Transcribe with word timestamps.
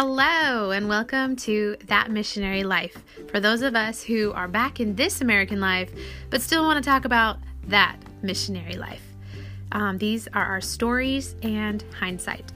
Hello, 0.00 0.70
and 0.70 0.88
welcome 0.88 1.34
to 1.34 1.76
That 1.86 2.08
Missionary 2.08 2.62
Life. 2.62 3.02
For 3.32 3.40
those 3.40 3.62
of 3.62 3.74
us 3.74 4.00
who 4.00 4.30
are 4.30 4.46
back 4.46 4.78
in 4.78 4.94
this 4.94 5.20
American 5.20 5.58
life, 5.58 5.90
but 6.30 6.40
still 6.40 6.62
want 6.62 6.80
to 6.80 6.88
talk 6.88 7.04
about 7.04 7.38
that 7.66 7.96
missionary 8.22 8.74
life. 8.74 9.02
Um, 9.72 9.98
these 9.98 10.28
are 10.28 10.44
our 10.44 10.60
stories 10.60 11.34
and 11.42 11.82
hindsight. 11.98 12.52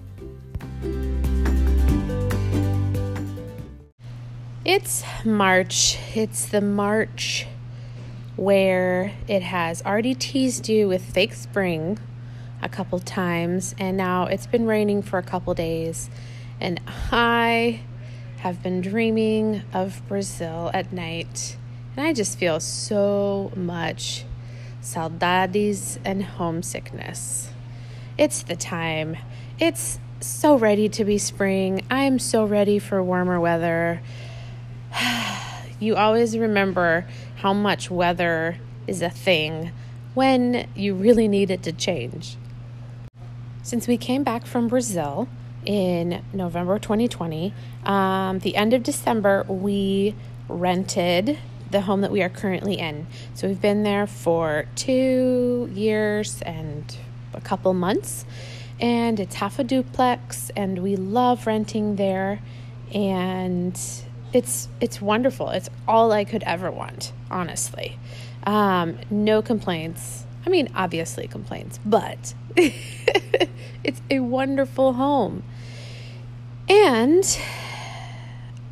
It's 4.65 5.03
March. 5.25 5.99
It's 6.15 6.47
the 6.47 6.61
March 6.61 7.49
where 8.37 9.15
it 9.27 9.43
has 9.43 9.83
already 9.83 10.15
teased 10.15 10.69
you 10.69 10.87
with 10.87 11.03
fake 11.03 11.35
spring 11.35 11.99
a 12.63 12.69
couple 12.69 13.01
times, 13.01 13.75
and 13.81 13.97
now 13.97 14.27
it's 14.27 14.47
been 14.47 14.67
raining 14.67 15.03
for 15.03 15.19
a 15.19 15.25
couple 15.25 15.55
days. 15.55 16.09
And 16.63 16.81
I 17.11 17.81
have 18.37 18.63
been 18.63 18.83
dreaming 18.83 19.63
of 19.75 20.01
Brazil 20.07 20.71
at 20.73 20.93
night, 20.93 21.57
and 21.97 22.07
I 22.07 22.13
just 22.13 22.39
feel 22.39 22.61
so 22.61 23.51
much 23.57 24.25
saudades 24.81 25.99
and 26.05 26.23
homesickness. 26.23 27.51
It's 28.17 28.45
the 28.45 28.55
time. 28.55 29.17
It's 29.59 29.99
so 30.21 30.57
ready 30.57 30.89
to 30.91 31.05
be 31.05 31.19
spring. 31.19 31.85
I 31.91 32.05
am 32.05 32.21
so 32.21 32.45
ready 32.45 32.79
for 32.79 33.03
warmer 33.03 33.41
weather. 33.41 34.01
you 35.81 35.97
always 35.97 36.39
remember 36.39 37.09
how 37.39 37.53
much 37.53 37.91
weather 37.91 38.59
is 38.87 39.03
a 39.03 39.11
thing 39.11 39.73
when 40.15 40.69
you 40.77 40.95
really 40.95 41.27
need 41.27 41.51
it 41.51 41.65
to 41.65 41.73
change. 41.73 42.37
Since 43.65 43.89
we 43.89 43.97
came 43.97 44.23
back 44.23 44.47
from 44.47 44.69
Brazil 44.69 45.27
in 45.65 46.23
November 46.33 46.79
2020, 46.79 47.53
um, 47.85 48.39
the 48.41 48.57
end 48.57 48.73
of 48.75 48.83
December, 48.83 49.45
we 49.49 50.15
rented 50.49 51.39
the 51.71 51.83
home 51.83 52.03
that 52.03 52.11
we 52.11 52.23
are 52.23 52.29
currently 52.29 52.79
in. 52.79 53.07
So 53.35 53.49
we've 53.49 53.61
been 53.61 53.83
there 53.83 54.07
for 54.07 54.67
two 54.77 55.71
years 55.75 56.43
and 56.43 56.97
a 57.35 57.41
couple 57.41 57.73
months, 57.75 58.25
and 58.79 59.19
it's 59.19 59.37
half 59.37 59.59
a 59.59 59.65
duplex, 59.65 60.51
and 60.57 60.83
we 60.83 60.97
love 60.97 61.47
renting 61.47 61.97
there. 61.97 62.41
And 62.95 63.79
it's 64.33 64.69
it's 64.81 65.01
wonderful. 65.01 65.51
It's 65.51 65.71
all 65.89 66.13
I 66.13 66.25
could 66.25 66.43
ever 66.45 66.71
want, 66.71 67.13
honestly. 67.31 67.99
Um, 68.45 68.99
no 69.11 69.43
complaints. 69.43 70.25
I 70.45 70.51
mean, 70.51 70.69
obviously 70.75 71.27
complaints, 71.29 71.79
but 71.85 72.35
it's 72.57 74.03
a 74.11 74.21
wonderful 74.21 74.95
home. 74.95 75.43
And 76.69 77.39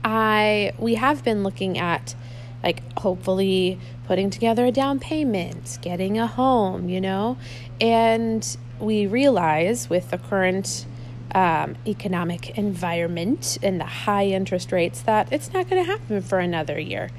I 0.04 0.72
we 0.78 0.94
have 0.94 1.22
been 1.24 1.42
looking 1.42 1.78
at 1.78 2.14
like 2.62 2.82
hopefully 2.98 3.78
putting 4.06 4.30
together 4.30 4.66
a 4.66 4.72
down 4.72 4.98
payment, 4.98 5.78
getting 5.82 6.18
a 6.18 6.26
home, 6.26 6.88
you 6.88 7.00
know, 7.00 7.38
and 7.80 8.56
we 8.78 9.06
realize 9.06 9.88
with 9.88 10.10
the 10.10 10.18
current 10.18 10.86
um, 11.34 11.76
economic 11.86 12.58
environment 12.58 13.58
and 13.62 13.80
the 13.80 13.84
high 13.84 14.26
interest 14.26 14.72
rates 14.72 15.02
that 15.02 15.32
it's 15.32 15.52
not 15.52 15.68
going 15.68 15.84
to 15.84 15.90
happen 15.90 16.20
for 16.22 16.38
another 16.38 16.78
year. 16.78 17.10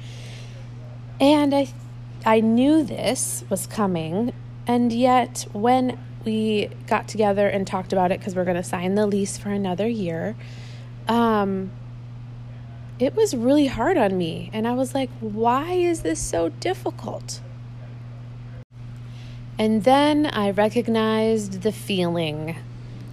And 1.20 1.54
I, 1.54 1.72
I 2.26 2.40
knew 2.40 2.82
this 2.82 3.44
was 3.48 3.66
coming, 3.66 4.32
and 4.66 4.92
yet 4.92 5.46
when 5.52 5.98
we 6.24 6.68
got 6.86 7.08
together 7.08 7.48
and 7.48 7.66
talked 7.66 7.92
about 7.92 8.12
it 8.12 8.20
because 8.20 8.36
we're 8.36 8.44
going 8.44 8.56
to 8.56 8.62
sign 8.62 8.94
the 8.94 9.06
lease 9.06 9.38
for 9.38 9.48
another 9.48 9.88
year, 9.88 10.36
um, 11.08 11.70
it 12.98 13.14
was 13.14 13.34
really 13.34 13.66
hard 13.66 13.96
on 13.96 14.16
me. 14.16 14.50
And 14.52 14.66
I 14.66 14.72
was 14.72 14.94
like, 14.94 15.10
why 15.20 15.72
is 15.72 16.02
this 16.02 16.20
so 16.20 16.48
difficult? 16.48 17.40
And 19.58 19.84
then 19.84 20.26
I 20.26 20.50
recognized 20.50 21.62
the 21.62 21.72
feeling 21.72 22.56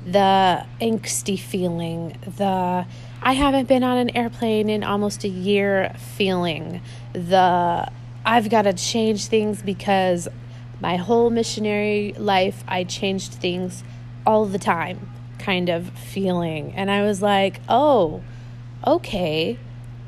the 0.05 0.65
angsty 0.81 1.37
feeling, 1.37 2.17
the 2.37 2.85
I 3.21 3.33
haven't 3.33 3.67
been 3.67 3.83
on 3.83 3.97
an 3.97 4.15
airplane 4.15 4.69
in 4.69 4.83
almost 4.83 5.23
a 5.23 5.27
year 5.27 5.93
feeling, 6.15 6.81
the 7.13 7.91
I've 8.25 8.49
got 8.49 8.63
to 8.63 8.73
change 8.73 9.27
things 9.27 9.61
because 9.61 10.27
my 10.81 10.95
whole 10.95 11.29
missionary 11.29 12.13
life 12.17 12.63
I 12.67 12.83
changed 12.85 13.33
things 13.33 13.83
all 14.25 14.45
the 14.45 14.59
time 14.59 15.09
kind 15.39 15.69
of 15.69 15.89
feeling. 15.91 16.73
And 16.73 16.91
I 16.91 17.01
was 17.03 17.21
like, 17.21 17.61
oh, 17.67 18.21
okay, 18.85 19.57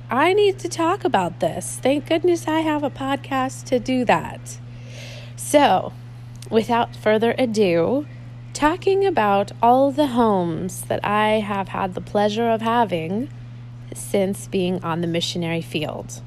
I 0.09 0.33
need 0.33 0.59
to 0.59 0.69
talk 0.69 1.03
about 1.03 1.39
this. 1.39 1.79
Thank 1.81 2.07
goodness 2.07 2.47
I 2.47 2.59
have 2.59 2.83
a 2.83 2.89
podcast 2.89 3.63
to 3.65 3.79
do 3.79 4.05
that. 4.05 4.59
So, 5.35 5.93
without 6.49 6.95
further 6.95 7.33
ado, 7.37 8.05
talking 8.53 9.05
about 9.05 9.51
all 9.61 9.91
the 9.91 10.07
homes 10.07 10.81
that 10.83 11.03
I 11.05 11.39
have 11.39 11.69
had 11.69 11.93
the 11.93 12.01
pleasure 12.01 12.49
of 12.49 12.61
having 12.61 13.29
since 13.93 14.47
being 14.47 14.83
on 14.83 15.01
the 15.01 15.07
missionary 15.07 15.61
field. 15.61 16.21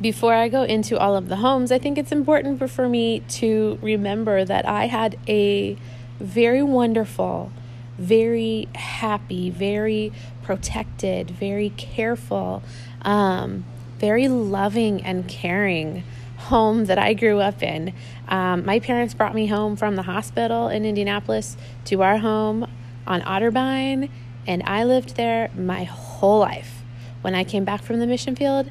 Before 0.00 0.34
I 0.34 0.48
go 0.48 0.62
into 0.62 0.96
all 0.98 1.16
of 1.16 1.28
the 1.28 1.36
homes, 1.36 1.72
I 1.72 1.78
think 1.78 1.98
it's 1.98 2.12
important 2.12 2.70
for 2.70 2.88
me 2.88 3.20
to 3.30 3.78
remember 3.82 4.44
that 4.44 4.66
I 4.66 4.86
had 4.86 5.18
a 5.26 5.76
very 6.20 6.62
wonderful, 6.62 7.50
very 7.98 8.68
happy, 8.74 9.50
very 9.50 10.12
protected, 10.42 11.30
very 11.30 11.70
careful, 11.70 12.62
um, 13.02 13.64
very 13.98 14.28
loving 14.28 15.02
and 15.02 15.28
caring 15.28 16.04
home 16.36 16.84
that 16.86 16.98
I 16.98 17.14
grew 17.14 17.40
up 17.40 17.62
in. 17.62 17.92
Um, 18.28 18.64
my 18.64 18.78
parents 18.78 19.12
brought 19.14 19.34
me 19.34 19.46
home 19.46 19.76
from 19.76 19.96
the 19.96 20.02
hospital 20.02 20.68
in 20.68 20.84
Indianapolis 20.84 21.56
to 21.86 22.02
our 22.02 22.18
home 22.18 22.66
on 23.06 23.20
Otterbein, 23.22 24.08
and 24.46 24.62
I 24.64 24.84
lived 24.84 25.16
there 25.16 25.50
my 25.56 25.84
whole 25.84 26.38
life. 26.38 26.82
When 27.22 27.34
I 27.34 27.42
came 27.44 27.64
back 27.64 27.82
from 27.82 27.98
the 27.98 28.06
mission 28.06 28.36
field, 28.36 28.70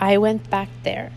I 0.00 0.18
went 0.18 0.48
back 0.48 0.68
there. 0.84 1.12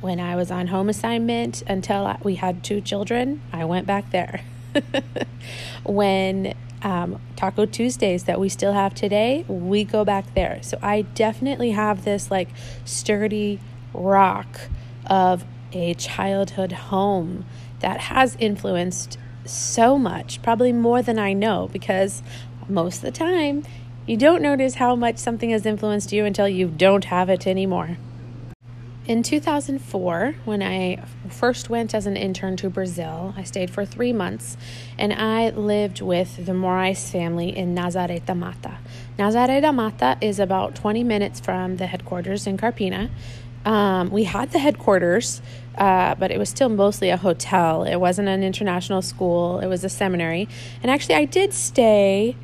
When 0.00 0.18
I 0.18 0.34
was 0.34 0.50
on 0.50 0.68
home 0.68 0.88
assignment 0.88 1.62
until 1.66 2.16
we 2.22 2.36
had 2.36 2.64
two 2.64 2.80
children, 2.80 3.42
I 3.52 3.66
went 3.66 3.86
back 3.86 4.10
there. 4.10 4.40
when 5.84 6.54
um, 6.82 7.20
Taco 7.36 7.66
Tuesdays 7.66 8.24
that 8.24 8.40
we 8.40 8.48
still 8.48 8.72
have 8.72 8.94
today, 8.94 9.44
we 9.48 9.84
go 9.84 10.04
back 10.04 10.34
there. 10.34 10.60
So 10.62 10.78
I 10.82 11.02
definitely 11.02 11.72
have 11.72 12.04
this 12.04 12.30
like 12.30 12.48
sturdy 12.84 13.60
rock 13.92 14.60
of 15.06 15.44
a 15.72 15.94
childhood 15.94 16.72
home 16.72 17.44
that 17.80 18.00
has 18.00 18.36
influenced 18.38 19.18
so 19.44 19.98
much, 19.98 20.42
probably 20.42 20.72
more 20.72 21.02
than 21.02 21.18
I 21.18 21.32
know, 21.32 21.68
because 21.72 22.22
most 22.68 22.96
of 22.96 23.02
the 23.02 23.10
time 23.10 23.64
you 24.06 24.16
don't 24.16 24.42
notice 24.42 24.74
how 24.74 24.94
much 24.96 25.18
something 25.18 25.50
has 25.50 25.66
influenced 25.66 26.12
you 26.12 26.24
until 26.24 26.48
you 26.48 26.68
don't 26.68 27.06
have 27.06 27.28
it 27.28 27.46
anymore. 27.46 27.98
In 29.06 29.22
2004, 29.22 30.34
when 30.44 30.62
I 30.62 31.02
first 31.30 31.70
went 31.70 31.94
as 31.94 32.06
an 32.06 32.18
intern 32.18 32.56
to 32.58 32.68
Brazil, 32.68 33.34
I 33.34 33.44
stayed 33.44 33.70
for 33.70 33.86
three 33.86 34.12
months 34.12 34.58
and 34.98 35.12
I 35.12 35.48
lived 35.50 36.02
with 36.02 36.44
the 36.44 36.52
Moraes 36.52 37.10
family 37.10 37.56
in 37.56 37.74
Nazaré 37.74 38.24
da 38.24 38.34
Mata. 38.34 38.78
Nazaré 39.18 39.62
da 39.62 39.72
Mata 39.72 40.18
is 40.20 40.38
about 40.38 40.74
20 40.74 41.02
minutes 41.02 41.40
from 41.40 41.78
the 41.78 41.86
headquarters 41.86 42.46
in 42.46 42.58
Carpina. 42.58 43.10
Um, 43.64 44.10
we 44.10 44.24
had 44.24 44.52
the 44.52 44.58
headquarters, 44.58 45.40
uh, 45.76 46.14
but 46.16 46.30
it 46.30 46.38
was 46.38 46.50
still 46.50 46.68
mostly 46.68 47.08
a 47.08 47.16
hotel. 47.16 47.84
It 47.84 47.96
wasn't 47.96 48.28
an 48.28 48.42
international 48.42 49.00
school, 49.00 49.60
it 49.60 49.66
was 49.66 49.82
a 49.82 49.88
seminary. 49.88 50.46
And 50.82 50.90
actually, 50.90 51.14
I 51.14 51.24
did 51.24 51.54
stay, 51.54 52.36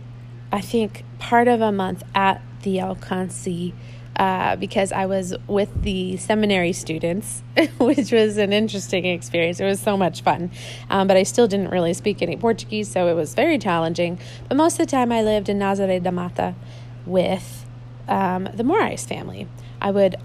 I 0.51 0.63
think, 0.63 1.05
part 1.19 1.49
of 1.49 1.61
a 1.61 1.71
month 1.71 2.03
at 2.15 2.41
the 2.63 2.79
Alcance. 2.79 3.75
Uh, 4.17 4.57
because 4.57 4.93
I 4.93 5.05
was 5.05 5.35
with 5.47 5.83
the 5.83 6.17
seminary 6.17 6.73
students, 6.73 7.43
which 7.79 8.13
was 8.13 8.39
an 8.39 8.51
interesting 8.51 9.05
experience. 9.05 9.61
It 9.61 9.67
was 9.67 9.79
so 9.79 9.95
much 9.95 10.23
fun. 10.23 10.51
Um, 10.89 11.07
but 11.07 11.19
I 11.19 11.23
still 11.23 11.47
didn't 11.47 11.69
really 11.69 11.93
speak 11.93 12.23
any 12.23 12.37
Portuguese, 12.37 12.91
so 12.91 13.09
it 13.09 13.15
was 13.15 13.35
very 13.35 13.59
challenging. 13.59 14.19
But 14.49 14.57
most 14.57 14.81
of 14.81 14.87
the 14.87 14.91
time, 14.91 15.13
I 15.13 15.23
lived 15.23 15.51
in 15.51 15.59
Nazaré 15.59 16.03
da 16.03 16.11
Mata 16.11 16.55
with 17.05 17.67
um, 18.09 18.49
the 18.55 18.63
Moraes 18.63 19.07
family. 19.07 19.49
I 19.83 19.91
would 19.91 20.17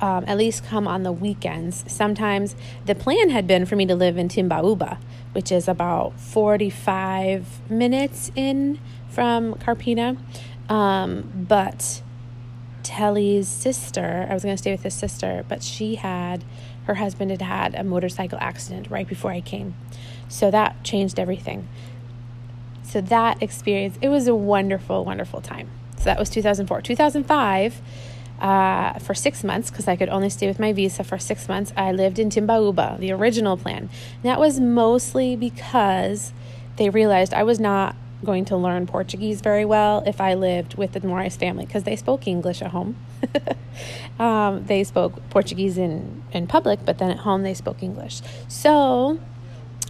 um, 0.00 0.24
at 0.26 0.36
least 0.36 0.64
come 0.64 0.86
on 0.86 1.02
the 1.02 1.12
weekends. 1.12 1.84
Sometimes 1.90 2.54
the 2.86 2.94
plan 2.94 3.30
had 3.30 3.46
been 3.46 3.66
for 3.66 3.74
me 3.74 3.86
to 3.86 3.94
live 3.94 4.16
in 4.16 4.28
Timbaúba, 4.28 4.98
which 5.32 5.50
is 5.50 5.66
about 5.66 6.18
45 6.20 7.70
minutes 7.70 8.30
in 8.36 8.78
from 9.08 9.54
Carpina. 9.54 10.16
Um, 10.68 11.46
but 11.48 12.02
Telly's 12.84 13.48
sister, 13.48 14.26
I 14.28 14.34
was 14.34 14.44
going 14.44 14.54
to 14.54 14.58
stay 14.58 14.70
with 14.70 14.82
his 14.82 14.94
sister, 14.94 15.44
but 15.48 15.62
she 15.62 15.96
had, 15.96 16.44
her 16.84 16.94
husband 16.94 17.30
had 17.30 17.42
had 17.42 17.74
a 17.74 17.82
motorcycle 17.82 18.38
accident 18.40 18.88
right 18.90 19.08
before 19.08 19.32
I 19.32 19.40
came. 19.40 19.74
So 20.28 20.50
that 20.50 20.84
changed 20.84 21.18
everything. 21.18 21.66
So 22.82 23.00
that 23.00 23.42
experience, 23.42 23.98
it 24.00 24.08
was 24.08 24.28
a 24.28 24.34
wonderful, 24.34 25.04
wonderful 25.04 25.40
time. 25.40 25.70
So 25.96 26.04
that 26.04 26.18
was 26.18 26.30
2004. 26.30 26.82
2005, 26.82 27.82
uh, 28.40 28.98
for 28.98 29.14
six 29.14 29.42
months, 29.42 29.70
because 29.70 29.88
I 29.88 29.96
could 29.96 30.08
only 30.08 30.28
stay 30.28 30.46
with 30.46 30.60
my 30.60 30.72
visa 30.72 31.02
for 31.02 31.18
six 31.18 31.48
months, 31.48 31.72
I 31.76 31.92
lived 31.92 32.18
in 32.18 32.28
Timbaúba, 32.28 32.98
the 32.98 33.12
original 33.12 33.56
plan. 33.56 33.88
And 33.88 34.22
that 34.22 34.38
was 34.38 34.60
mostly 34.60 35.34
because 35.34 36.32
they 36.76 36.90
realized 36.90 37.32
I 37.32 37.42
was 37.42 37.58
not 37.58 37.96
going 38.24 38.44
to 38.46 38.56
learn 38.56 38.86
Portuguese 38.86 39.40
very 39.40 39.64
well 39.64 40.02
if 40.06 40.20
I 40.20 40.34
lived 40.34 40.76
with 40.76 40.92
the 40.92 41.00
Moraes 41.00 41.38
family 41.38 41.66
because 41.66 41.84
they 41.84 41.96
spoke 41.96 42.26
English 42.26 42.62
at 42.62 42.70
home. 42.70 42.96
um, 44.18 44.64
they 44.66 44.84
spoke 44.84 45.28
Portuguese 45.30 45.78
in, 45.78 46.22
in 46.32 46.46
public, 46.46 46.80
but 46.84 46.98
then 46.98 47.10
at 47.10 47.18
home 47.18 47.42
they 47.42 47.54
spoke 47.54 47.82
English. 47.82 48.20
So 48.48 49.18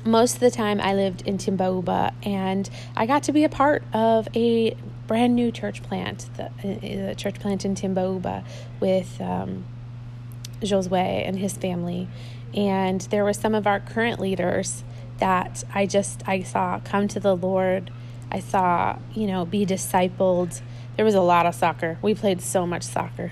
most 0.05 0.35
of 0.35 0.41
the 0.41 0.51
time 0.51 0.81
I 0.81 0.95
lived 0.95 1.23
in 1.23 1.39
Timbaúba 1.39 2.13
and 2.25 2.69
I 2.97 3.07
got 3.07 3.23
to 3.25 3.33
be 3.33 3.45
a 3.45 3.49
part 3.49 3.83
of 3.93 4.29
a 4.35 4.77
brand 5.07 5.35
new 5.35 5.51
church 5.51 5.83
plant, 5.83 6.29
the, 6.37 6.45
uh, 6.47 7.09
the 7.09 7.15
church 7.17 7.41
plant 7.41 7.65
in 7.65 7.75
Timbaúba 7.75 8.45
with 8.81 9.21
um, 9.21 9.65
Josue 10.61 10.93
and 10.93 11.39
his 11.39 11.57
family. 11.57 12.09
And 12.55 13.01
there 13.03 13.25
were 13.25 13.33
some 13.33 13.55
of 13.55 13.67
our 13.67 13.81
current 13.81 14.21
leaders 14.21 14.85
that 15.19 15.65
I 15.75 15.87
just 15.87 16.23
I 16.27 16.43
saw 16.43 16.81
come 16.81 17.09
to 17.09 17.21
the 17.21 17.37
Lord. 17.37 17.91
I 18.35 18.41
saw, 18.41 18.99
you 19.15 19.29
know, 19.29 19.45
be 19.45 19.65
discipled. 19.65 20.61
There 20.97 21.05
was 21.05 21.15
a 21.15 21.21
lot 21.21 21.47
of 21.47 21.55
soccer. 21.55 21.99
We 22.03 22.17
played 22.17 22.43
so 22.43 22.67
much 22.67 22.83
soccer 22.83 23.31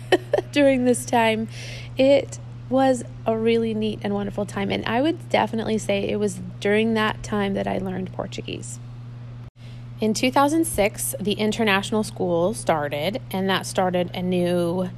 during 0.52 0.86
this 0.86 1.04
time. 1.04 1.48
It 1.98 2.38
was 2.70 3.04
a 3.26 3.36
really 3.36 3.74
neat 3.74 3.98
and 4.02 4.14
wonderful 4.14 4.46
time. 4.46 4.70
And 4.70 4.86
I 4.86 5.02
would 5.02 5.28
definitely 5.28 5.76
say 5.76 6.08
it 6.08 6.16
was 6.16 6.40
during 6.60 6.94
that 6.94 7.22
time 7.22 7.52
that 7.54 7.66
I 7.66 7.76
learned 7.76 8.10
Portuguese. 8.14 8.80
In 10.00 10.14
2006, 10.14 11.14
the 11.20 11.32
international 11.32 12.02
school 12.02 12.54
started, 12.54 13.20
and 13.30 13.50
that 13.50 13.66
started 13.66 14.10
a 14.14 14.22
new 14.22 14.88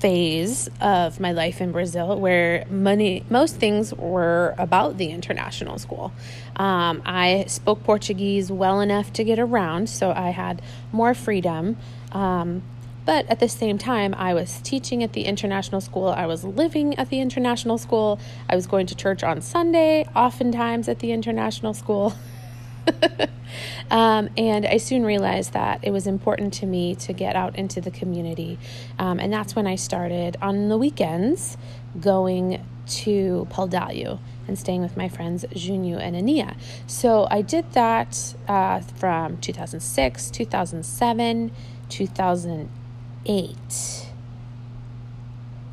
phase 0.00 0.68
of 0.80 1.20
my 1.20 1.30
life 1.32 1.60
in 1.60 1.72
Brazil 1.72 2.18
where 2.18 2.64
money, 2.70 3.24
most 3.28 3.56
things 3.56 3.92
were 3.94 4.54
about 4.58 4.96
the 4.96 5.10
international 5.10 5.78
school. 5.78 6.12
Um, 6.56 7.02
I 7.04 7.44
spoke 7.48 7.84
Portuguese 7.84 8.50
well 8.50 8.80
enough 8.80 9.12
to 9.14 9.24
get 9.24 9.38
around, 9.38 9.88
so 9.88 10.12
I 10.12 10.30
had 10.30 10.62
more 10.90 11.14
freedom. 11.14 11.76
Um, 12.12 12.62
but 13.04 13.28
at 13.28 13.40
the 13.40 13.48
same 13.48 13.78
time, 13.78 14.14
I 14.14 14.34
was 14.34 14.60
teaching 14.62 15.02
at 15.02 15.12
the 15.12 15.24
international 15.24 15.80
school. 15.80 16.08
I 16.08 16.26
was 16.26 16.44
living 16.44 16.98
at 16.98 17.10
the 17.10 17.20
international 17.20 17.78
school. 17.78 18.18
I 18.48 18.56
was 18.56 18.66
going 18.66 18.86
to 18.86 18.94
church 18.94 19.22
on 19.22 19.40
Sunday, 19.40 20.06
oftentimes 20.14 20.88
at 20.88 21.00
the 21.00 21.12
international 21.12 21.74
school. 21.74 22.14
um, 23.90 24.30
and 24.36 24.66
I 24.66 24.76
soon 24.76 25.04
realized 25.04 25.52
that 25.52 25.80
it 25.82 25.90
was 25.90 26.06
important 26.06 26.52
to 26.54 26.66
me 26.66 26.94
to 26.96 27.12
get 27.12 27.36
out 27.36 27.56
into 27.56 27.80
the 27.80 27.90
community. 27.90 28.58
Um, 28.98 29.20
and 29.20 29.32
that's 29.32 29.56
when 29.56 29.66
I 29.66 29.76
started 29.76 30.36
on 30.40 30.68
the 30.68 30.78
weekends 30.78 31.56
going 32.00 32.64
to 32.86 33.46
Pau 33.50 33.66
d'Alho 33.66 34.20
and 34.48 34.58
staying 34.58 34.82
with 34.82 34.96
my 34.96 35.08
friends 35.08 35.44
Junio 35.54 35.98
and 35.98 36.16
Ania. 36.16 36.56
So 36.86 37.28
I 37.30 37.42
did 37.42 37.72
that 37.72 38.34
uh, 38.48 38.80
from 38.80 39.36
2006, 39.38 40.30
2007, 40.30 41.52
2008 41.88 44.10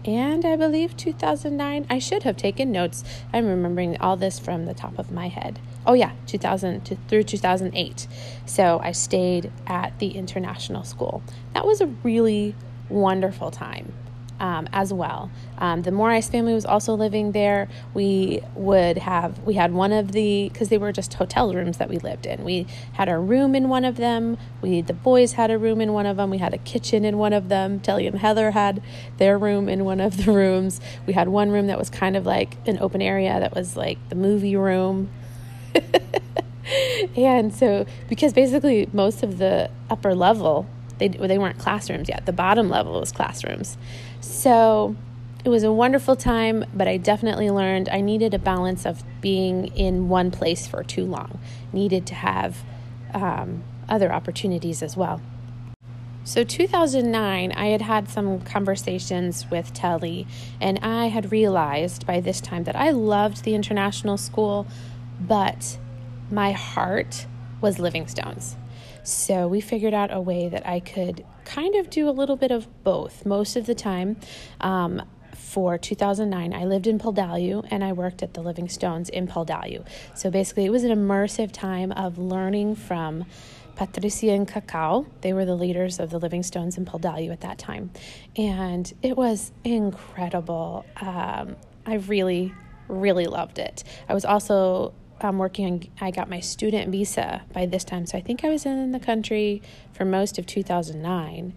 and 0.08 0.46
I 0.46 0.56
believe 0.56 0.96
2009. 0.96 1.86
I 1.90 2.00
should 2.00 2.24
have 2.24 2.38
taken 2.38 2.72
notes. 2.72 3.04
I'm 3.34 3.46
remembering 3.46 4.00
all 4.00 4.16
this 4.16 4.40
from 4.40 4.66
the 4.66 4.74
top 4.74 4.98
of 4.98 5.12
my 5.12 5.28
head. 5.28 5.60
Oh, 5.88 5.94
yeah, 5.94 6.12
2000 6.26 6.84
to, 6.86 6.98
through 7.08 7.24
2008. 7.24 8.08
So 8.46 8.80
I 8.84 8.92
stayed 8.92 9.52
at 9.66 9.98
the 10.00 10.10
international 10.10 10.84
school. 10.84 11.24
That 11.54 11.66
was 11.66 11.80
a 11.80 11.88
really 12.04 12.56
wonderful 12.90 13.52
time 13.52 13.94
um, 14.40 14.68
as 14.74 14.94
well. 14.94 15.32
Um, 15.58 15.84
the 15.84 15.92
Moraes 15.92 16.30
family 16.30 16.54
was 16.54 16.66
also 16.66 16.94
living 16.94 17.32
there. 17.32 17.70
We 17.94 18.42
would 18.54 18.98
have, 18.98 19.40
we 19.40 19.54
had 19.56 19.74
one 19.74 19.92
of 19.92 20.12
the, 20.12 20.50
because 20.52 20.70
they 20.70 20.78
were 20.78 20.92
just 20.92 21.16
hotel 21.16 21.54
rooms 21.54 21.78
that 21.78 21.90
we 21.90 21.98
lived 22.00 22.26
in. 22.26 22.44
We 22.44 22.68
had 22.94 23.10
a 23.10 23.18
room 23.18 23.56
in 23.56 23.70
one 23.70 23.86
of 23.86 23.96
them. 23.96 24.38
We, 24.62 24.82
the 24.82 24.94
boys 24.94 25.34
had 25.34 25.50
a 25.52 25.58
room 25.58 25.82
in 25.82 25.94
one 25.94 26.06
of 26.06 26.18
them. 26.18 26.30
We 26.30 26.38
had 26.38 26.54
a 26.54 26.60
kitchen 26.60 27.06
in 27.06 27.18
one 27.18 27.34
of 27.34 27.50
them. 27.50 27.80
Telly 27.80 28.08
and 28.08 28.20
Heather 28.20 28.52
had 28.52 28.84
their 29.18 29.38
room 29.38 29.70
in 29.70 29.86
one 29.86 30.00
of 30.00 30.26
the 30.26 30.32
rooms. 30.34 30.80
We 31.06 31.14
had 31.14 31.30
one 31.30 31.50
room 31.50 31.68
that 31.68 31.80
was 31.80 31.90
kind 31.90 32.16
of 32.16 32.26
like 32.26 32.58
an 32.68 32.78
open 32.80 33.02
area 33.02 33.40
that 33.40 33.56
was 33.56 33.76
like 33.76 33.98
the 34.10 34.16
movie 34.16 34.56
room. 34.56 35.10
and 37.16 37.54
so, 37.54 37.86
because 38.10 38.34
basically 38.34 38.90
most 38.94 39.24
of 39.24 39.38
the 39.38 39.70
upper 39.90 40.14
level 40.14 40.68
they, 40.98 41.10
they 41.10 41.38
weren't 41.38 41.58
classrooms 41.60 42.10
yet. 42.10 42.26
The 42.26 42.34
bottom 42.34 42.70
level 42.70 43.00
was 43.00 43.12
classrooms. 43.12 43.78
So 44.22 44.96
it 45.44 45.50
was 45.50 45.64
a 45.64 45.72
wonderful 45.72 46.16
time, 46.16 46.66
but 46.74 46.88
I 46.88 46.98
definitely 46.98 47.50
learned 47.50 47.90
I 47.90 48.02
needed 48.02 48.34
a 48.34 48.40
balance 48.40 48.86
of 48.86 49.04
being 49.22 49.68
in 49.68 50.10
one 50.10 50.32
place 50.32 50.68
for 50.68 50.84
too 50.84 51.06
long, 51.06 51.40
needed 51.72 52.06
to 52.08 52.16
have 52.16 52.64
um, 53.14 53.64
other 53.88 54.12
opportunities 54.12 54.82
as 54.82 54.98
well. 54.98 55.22
So, 56.24 56.44
2009, 56.44 57.54
I 57.54 57.68
had 57.68 57.82
had 57.84 58.10
some 58.10 58.42
conversations 58.42 59.50
with 59.50 59.74
Telly, 59.74 60.28
and 60.60 60.78
I 60.80 61.06
had 61.06 61.32
realized 61.32 62.06
by 62.06 62.20
this 62.20 62.42
time 62.42 62.66
that 62.66 62.76
I 62.76 62.90
loved 62.90 63.46
the 63.46 63.56
international 63.56 64.18
school, 64.18 64.68
but 65.20 65.78
my 66.32 66.52
heart 66.52 67.26
was 67.62 67.80
Living 67.80 68.08
Stones. 68.08 68.56
So 69.04 69.48
we 69.48 69.62
figured 69.62 69.94
out 69.94 70.14
a 70.14 70.20
way 70.20 70.50
that 70.50 70.68
I 70.68 70.80
could 70.80 71.26
kind 71.46 71.76
of 71.76 71.90
do 71.90 72.10
a 72.10 72.12
little 72.12 72.36
bit 72.36 72.52
of 72.52 72.68
both 72.84 73.26
most 73.26 73.56
of 73.56 73.66
the 73.66 73.76
time. 73.76 74.18
Um, 74.60 75.02
for 75.34 75.78
2009, 75.78 76.54
I 76.54 76.66
lived 76.66 76.88
in 76.88 77.00
Pau 77.00 77.12
d'Alho 77.12 77.64
and 77.72 77.84
I 77.84 77.94
worked 77.94 78.22
at 78.22 78.34
the 78.34 78.42
Living 78.42 78.68
Stones 78.68 79.08
in 79.08 79.28
Pau 79.28 79.46
d'Alho. 79.46 79.86
So 80.14 80.30
basically, 80.30 80.66
it 80.66 80.72
was 80.72 80.84
an 80.84 80.92
immersive 80.92 81.54
time 81.54 81.94
of 81.94 82.18
learning 82.18 82.76
from 82.76 83.26
Patricia 83.76 84.32
and 84.32 84.48
Cacau. 84.48 85.06
They 85.22 85.32
were 85.32 85.46
the 85.46 85.56
leaders 85.56 86.00
of 86.00 86.10
the 86.10 86.20
Living 86.20 86.44
Stones 86.44 86.78
in 86.78 86.84
Pau 86.84 86.98
d'Alho 86.98 87.32
at 87.32 87.42
that 87.42 87.58
time. 87.58 87.92
And 88.36 88.92
it 89.02 89.16
was 89.16 89.54
incredible. 89.64 90.86
Um, 91.00 91.56
I 91.86 91.96
really, 91.96 92.54
really 92.90 93.26
loved 93.26 93.58
it. 93.58 93.86
I 94.10 94.14
was 94.14 94.26
also 94.26 94.94
I'm 95.24 95.38
working 95.38 95.66
on, 95.66 95.84
I 96.00 96.12
got 96.12 96.30
my 96.30 96.40
student 96.40 96.92
visa 96.92 97.44
by 97.54 97.66
this 97.66 97.84
time. 97.84 98.06
So 98.06 98.18
I 98.18 98.22
think 98.22 98.44
I 98.44 98.50
was 98.50 98.66
in 98.66 98.92
the 98.92 99.00
country 99.00 99.62
for 99.94 100.06
most 100.06 100.38
of 100.38 100.46
2009. 100.46 101.54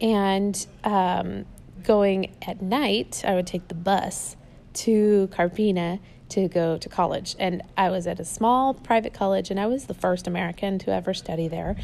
And 0.00 0.66
um, 0.82 1.46
going 1.82 2.34
at 2.46 2.60
night, 2.60 3.22
I 3.26 3.34
would 3.34 3.46
take 3.46 3.68
the 3.68 3.74
bus 3.74 4.36
to 4.74 5.28
Carpina 5.28 6.00
to 6.30 6.48
go 6.48 6.76
to 6.78 6.88
college. 6.88 7.36
And 7.38 7.62
I 7.76 7.90
was 7.90 8.06
at 8.06 8.18
a 8.18 8.24
small 8.24 8.74
private 8.74 9.14
college, 9.14 9.50
and 9.50 9.60
I 9.60 9.66
was 9.66 9.84
the 9.84 9.94
first 9.94 10.26
American 10.26 10.78
to 10.80 10.90
ever 10.92 11.14
study 11.14 11.48
there. 11.48 11.76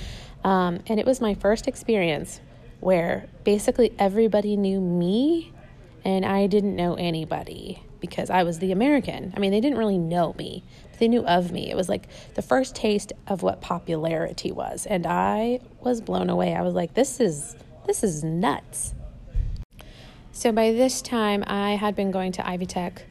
Um, 0.43 0.81
and 0.87 0.99
it 0.99 1.07
was 1.07 1.21
my 1.21 1.35
first 1.35 1.69
experience 1.69 2.40
where 2.81 3.28
basically 3.45 3.93
everybody 3.99 4.57
knew 4.57 4.81
me 4.81 5.52
and 6.05 6.25
I 6.25 6.47
didn't 6.47 6.76
know 6.76 6.95
anybody 6.95 7.83
because 8.00 8.30
I 8.30 8.42
was 8.42 8.59
the 8.59 8.73
American. 8.73 9.33
I 9.37 9.40
mean, 9.40 9.50
they 9.50 9.61
didn't 9.61 9.78
really 9.78 9.99
know 9.99 10.35
me, 10.38 10.64
but 10.90 10.99
they 11.00 11.09
knew 11.09 11.25
of 11.26 11.52
me. 11.52 11.71
It 11.71 11.76
was 11.76 11.88
like 11.88 12.09
the 12.35 12.42
first 12.42 12.75
taste 12.75 13.12
of 13.26 13.42
what 13.42 13.61
popularity 13.61 14.52
was, 14.52 14.87
and 14.87 15.07
I 15.07 15.61
was 15.80 16.00
blown 16.00 16.30
away. 16.30 16.54
I 16.54 16.62
was 16.62 16.75
like, 16.75 16.95
this 16.95 17.21
is 17.21 17.57
this 17.87 18.02
is 18.02 18.23
nuts. 18.23 18.95
So 20.33 20.52
by 20.52 20.73
this 20.73 21.02
time, 21.02 21.45
I 21.47 21.73
had 21.73 21.95
been 21.95 22.11
going 22.11 22.33
to 22.33 22.49
Ivy 22.49 22.66
Tech 22.66 23.04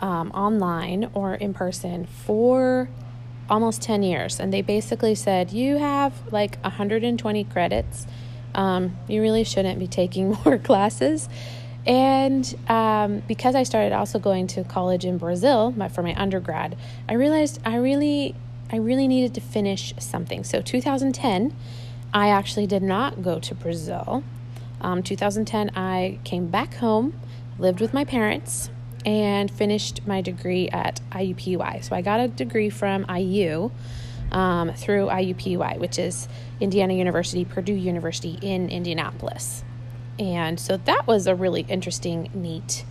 um, 0.00 0.30
online 0.32 1.10
or 1.14 1.34
in 1.34 1.54
person 1.54 2.06
for 2.06 2.88
almost 3.48 3.82
10 3.82 4.02
years, 4.02 4.40
and 4.40 4.52
they 4.52 4.62
basically 4.62 5.14
said, 5.14 5.52
you 5.52 5.76
have 5.76 6.32
like 6.32 6.58
120 6.62 7.44
credits. 7.44 8.06
Um, 8.54 8.96
you 9.08 9.22
really 9.22 9.44
shouldn't 9.44 9.78
be 9.78 9.86
taking 9.86 10.30
more 10.44 10.58
classes. 10.58 11.28
And 11.86 12.54
um, 12.68 13.22
because 13.26 13.54
I 13.54 13.64
started 13.64 13.92
also 13.92 14.18
going 14.18 14.46
to 14.48 14.64
college 14.64 15.04
in 15.04 15.18
Brazil 15.18 15.72
my, 15.72 15.88
for 15.88 16.02
my 16.02 16.14
undergrad, 16.14 16.76
I 17.08 17.14
realized 17.14 17.60
I 17.64 17.76
really, 17.76 18.34
I 18.70 18.76
really 18.76 19.08
needed 19.08 19.34
to 19.34 19.40
finish 19.40 19.92
something. 19.98 20.44
So 20.44 20.62
2010, 20.62 21.54
I 22.14 22.28
actually 22.28 22.66
did 22.66 22.82
not 22.82 23.22
go 23.22 23.38
to 23.40 23.54
Brazil. 23.54 24.22
Um, 24.80 25.02
2010, 25.02 25.70
I 25.74 26.18
came 26.24 26.48
back 26.48 26.74
home, 26.74 27.18
lived 27.58 27.80
with 27.80 27.92
my 27.92 28.04
parents, 28.04 28.70
and 29.04 29.50
finished 29.50 30.06
my 30.06 30.20
degree 30.20 30.68
at 30.68 31.00
IUPUI. 31.10 31.82
So 31.82 31.96
I 31.96 32.02
got 32.02 32.20
a 32.20 32.28
degree 32.28 32.70
from 32.70 33.04
IU 33.10 33.70
um, 34.30 34.72
through 34.72 35.06
IUPUI, 35.06 35.78
which 35.78 35.98
is 35.98 36.28
Indiana 36.60 36.94
University, 36.94 37.44
Purdue 37.44 37.74
University 37.74 38.38
in 38.40 38.68
Indianapolis. 38.68 39.64
And 40.18 40.60
so 40.60 40.76
that 40.76 41.06
was 41.06 41.26
a 41.26 41.34
really 41.34 41.62
interesting, 41.68 42.30
neat 42.34 42.84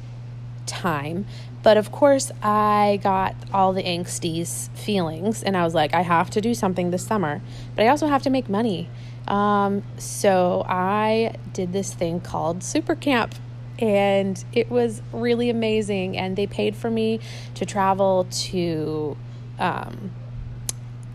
time. 0.65 1.25
But 1.63 1.77
of 1.77 1.91
course, 1.91 2.31
I 2.41 2.99
got 3.03 3.35
all 3.53 3.73
the 3.73 3.83
angsty 3.83 4.69
feelings, 4.75 5.43
and 5.43 5.55
I 5.55 5.63
was 5.63 5.75
like, 5.75 5.93
I 5.93 6.01
have 6.01 6.29
to 6.31 6.41
do 6.41 6.53
something 6.53 6.89
this 6.89 7.05
summer, 7.05 7.41
but 7.75 7.85
I 7.85 7.89
also 7.89 8.07
have 8.07 8.23
to 8.23 8.29
make 8.29 8.49
money. 8.49 8.89
Um, 9.27 9.83
so 9.97 10.65
I 10.67 11.35
did 11.53 11.73
this 11.73 11.93
thing 11.93 12.19
called 12.19 12.63
Super 12.63 12.95
Camp 12.95 13.35
and 13.81 14.43
it 14.53 14.69
was 14.69 15.01
really 15.11 15.49
amazing. 15.49 16.17
And 16.17 16.35
they 16.35 16.47
paid 16.47 16.75
for 16.75 16.89
me 16.89 17.19
to 17.55 17.65
travel 17.65 18.27
to 18.29 19.17
um, 19.59 20.11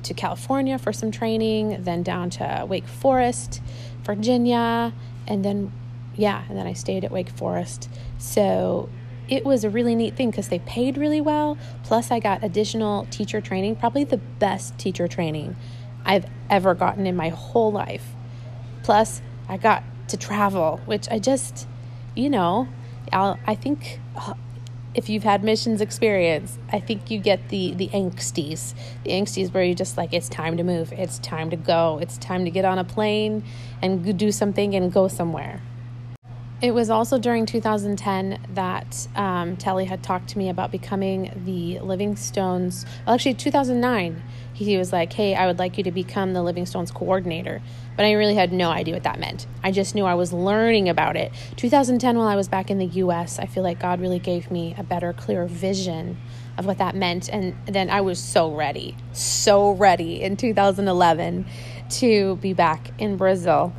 to 0.03 0.15
California 0.15 0.79
for 0.79 0.93
some 0.93 1.11
training, 1.11 1.83
then 1.83 2.03
down 2.03 2.31
to 2.31 2.65
Wake 2.69 2.87
Forest, 2.87 3.61
Virginia, 4.05 4.93
and 5.27 5.45
then 5.45 5.73
yeah, 6.17 6.45
and 6.49 6.59
then 6.59 6.67
I 6.67 6.73
stayed 6.73 7.05
at 7.05 7.13
Wake 7.13 7.31
Forest. 7.31 7.89
So 8.19 8.89
it 9.29 9.45
was 9.45 9.65
a 9.65 9.71
really 9.71 9.95
neat 9.95 10.17
thing 10.17 10.31
because 10.31 10.49
they 10.49 10.61
paid 10.61 10.97
really 10.97 11.21
well. 11.21 11.59
Plus, 11.85 12.11
I 12.11 12.21
got 12.21 12.45
additional 12.45 13.07
teacher 13.11 13.41
training, 13.41 13.77
probably 13.77 14.05
the 14.05 14.17
best 14.17 14.79
teacher 14.79 15.09
training 15.09 15.57
I've 16.05 16.27
ever 16.49 16.75
gotten 16.75 17.07
in 17.07 17.17
my 17.17 17.31
whole 17.31 17.73
life. 17.73 18.15
Plus, 18.83 19.21
I 19.49 19.57
got 19.57 19.83
to 20.09 20.17
travel, 20.17 20.81
which 20.87 21.09
I 21.11 21.19
just, 21.19 21.67
you 22.15 22.31
know, 22.31 22.69
I'll, 23.13 23.39
I 23.47 23.57
think 23.57 24.01
uh, 24.17 24.35
if 24.95 25.09
you've 25.09 25.25
had 25.25 25.45
missions 25.45 25.81
experience, 25.81 26.59
I 26.73 26.81
think 26.81 27.11
you 27.11 27.19
get 27.19 27.49
the 27.51 27.75
the 27.75 27.89
angsties. 27.89 28.75
The 29.05 29.11
angsties 29.11 29.53
where 29.53 29.63
you're 29.63 29.75
just 29.75 29.97
like 29.97 30.15
it's 30.15 30.29
time 30.29 30.57
to 30.57 30.63
move, 30.63 30.93
it's 30.93 31.19
time 31.19 31.51
to 31.51 31.57
go, 31.57 31.99
it's 32.01 32.17
time 32.17 32.45
to 32.45 32.51
get 32.51 32.65
on 32.65 32.79
a 32.79 32.85
plane 32.85 33.45
and 33.83 34.17
do 34.17 34.33
something 34.33 34.75
and 34.75 34.93
go 34.93 35.09
somewhere. 35.09 35.61
It 36.63 36.73
was 36.73 36.89
also 36.89 37.19
during 37.19 37.45
2010 37.45 38.39
that 38.55 39.09
um, 39.15 39.59
Telly 39.59 39.85
had 39.85 40.03
talked 40.03 40.29
to 40.31 40.39
me 40.39 40.49
about 40.49 40.73
becoming 40.73 41.31
the 41.45 41.81
Living 41.81 42.17
Stones. 42.17 42.87
Well, 43.05 43.15
actually, 43.15 43.35
2009, 43.35 44.23
he 44.55 44.79
was 44.79 44.91
like, 44.91 45.13
Hey, 45.13 45.35
I 45.35 45.47
would 45.47 45.59
like 45.59 45.77
you 45.77 45.85
to 45.85 45.91
become 45.91 46.33
the 46.33 46.43
Living 46.43 46.65
Stones 46.65 46.91
coordinator. 46.91 47.61
But 47.95 48.07
I 48.07 48.13
really 48.13 48.35
had 48.35 48.55
no 48.55 48.71
idea 48.71 48.95
what 48.95 49.03
that 49.03 49.21
meant. 49.21 49.47
I 49.63 49.71
just 49.71 49.95
knew 49.95 50.07
I 50.07 50.15
was 50.15 50.33
learning 50.33 50.89
about 50.89 51.15
it. 51.17 51.31
2010, 51.57 52.17
while 52.17 52.27
I 52.27 52.37
was 52.37 52.49
back 52.49 52.71
in 52.71 52.79
the 52.79 52.87
US, 52.87 53.39
I 53.39 53.45
feel 53.45 53.63
like 53.63 53.79
God 53.79 54.01
really 54.01 54.19
gave 54.19 54.51
me 54.51 54.75
a 54.79 54.83
better, 54.83 55.13
clearer 55.13 55.47
vision 55.47 56.17
of 56.57 56.65
what 56.65 56.79
that 56.79 56.95
meant. 56.95 57.29
And 57.29 57.55
then 57.67 57.91
I 57.91 58.01
was 58.01 58.19
so 58.19 58.55
ready, 58.55 58.97
so 59.13 59.73
ready 59.73 60.23
in 60.23 60.39
2011 60.39 61.45
to 61.91 62.37
be 62.37 62.55
back 62.55 62.93
in 62.99 63.19
Brazil. 63.19 63.75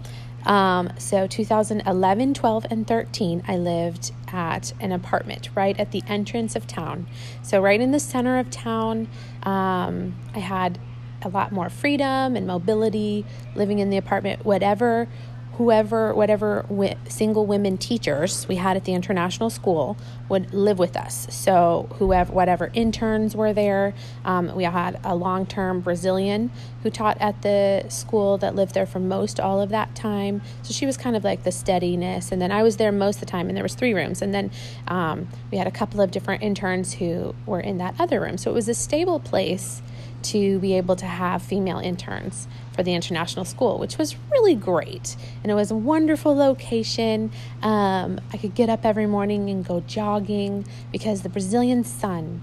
Um, 0.48 0.90
so 0.98 1.28
2011, 1.28 2.34
12, 2.34 2.66
and 2.72 2.88
13, 2.88 3.44
I 3.48 3.58
lived 3.58 4.14
at 4.30 4.74
an 4.80 4.94
apartment 4.94 5.50
right 5.54 5.78
at 5.78 5.92
the 5.92 6.02
entrance 6.08 6.56
of 6.56 6.66
town. 6.66 7.06
So 7.44 7.62
right 7.62 7.80
in 7.80 7.92
the 7.92 8.00
center 8.00 8.40
of 8.40 8.50
town, 8.50 9.10
um, 9.44 10.16
I 10.34 10.40
had 10.40 10.80
a 11.22 11.28
lot 11.28 11.52
more 11.52 11.70
freedom 11.70 12.36
and 12.38 12.48
mobility 12.48 13.26
living 13.56 13.80
in 13.80 13.90
the 13.90 13.98
apartment, 13.98 14.46
whatever 14.46 15.10
whoever, 15.58 16.14
whatever 16.14 16.64
wi- 16.70 16.96
single 17.10 17.46
women 17.46 17.78
teachers 17.78 18.48
we 18.48 18.56
had 18.58 18.78
at 18.78 18.86
the 18.86 18.94
international 18.94 19.50
school 19.50 19.98
would 20.30 20.54
live 20.54 20.78
with 20.78 20.96
us. 20.96 21.28
So, 21.32 21.90
whoever, 21.98 22.32
whatever 22.32 22.70
interns 22.74 23.36
were 23.36 23.54
there, 23.54 23.96
um, 24.24 24.56
we 24.56 24.66
had 24.66 25.00
a 25.04 25.16
long 25.16 25.48
term 25.48 25.82
Brazilian 25.82 26.52
who 26.84 26.92
taught 26.92 27.18
at 27.20 27.42
the 27.42 27.86
school 27.90 28.38
that 28.38 28.56
lived 28.56 28.76
there 28.76 28.86
for 28.86 29.00
most 29.00 29.40
all 29.40 29.60
of 29.60 29.70
that 29.70 29.96
time. 29.96 30.42
So, 30.62 30.74
she 30.74 30.86
was 30.86 30.96
kind 30.96 31.16
of 31.16 31.24
like 31.24 31.44
the 31.44 31.52
steadiness. 31.52 32.32
And 32.32 32.40
then 32.40 32.52
I 32.52 32.62
was 32.62 32.78
there 32.78 32.92
most 32.92 33.16
of 33.16 33.22
the 33.22 33.26
time, 33.26 33.48
and 33.48 33.58
there 33.58 33.64
was 33.64 33.74
three 33.74 33.96
rooms. 33.96 34.22
And 34.22 34.34
then 34.34 34.52
um, 34.88 35.28
we 35.52 35.58
had 35.58 35.66
a 35.66 35.72
couple 35.72 36.02
of 36.02 36.12
different 36.12 36.44
interns 36.44 36.94
who 36.94 37.34
were 37.48 37.60
in 37.60 37.80
that 37.80 37.96
other 38.00 38.22
room. 38.22 38.38
So, 38.38 38.52
it 38.52 38.54
was 38.54 38.70
a 38.70 38.76
stable 38.76 39.20
place 39.20 39.82
to 40.24 40.60
be 40.60 40.76
able 40.76 40.96
to 40.96 41.06
have 41.06 41.42
female 41.42 41.80
interns 41.80 42.48
for 42.78 42.84
the 42.84 42.94
international 42.94 43.44
school, 43.44 43.80
which 43.80 43.98
was 43.98 44.16
really 44.32 44.56
great. 44.56 45.18
And 45.42 45.52
it 45.52 45.56
was 45.56 45.72
a 45.72 45.76
wonderful 45.76 46.34
location. 46.34 47.32
Um, 47.64 48.22
I 48.32 48.38
could 48.38 48.54
get 48.54 48.70
up 48.70 48.86
every 48.86 49.08
morning 49.08 49.50
and 49.50 49.66
go 49.66 49.82
jogging 49.82 50.66
because 50.92 51.24
the 51.24 51.30
Brazilian 51.30 51.84
sun 51.84 52.42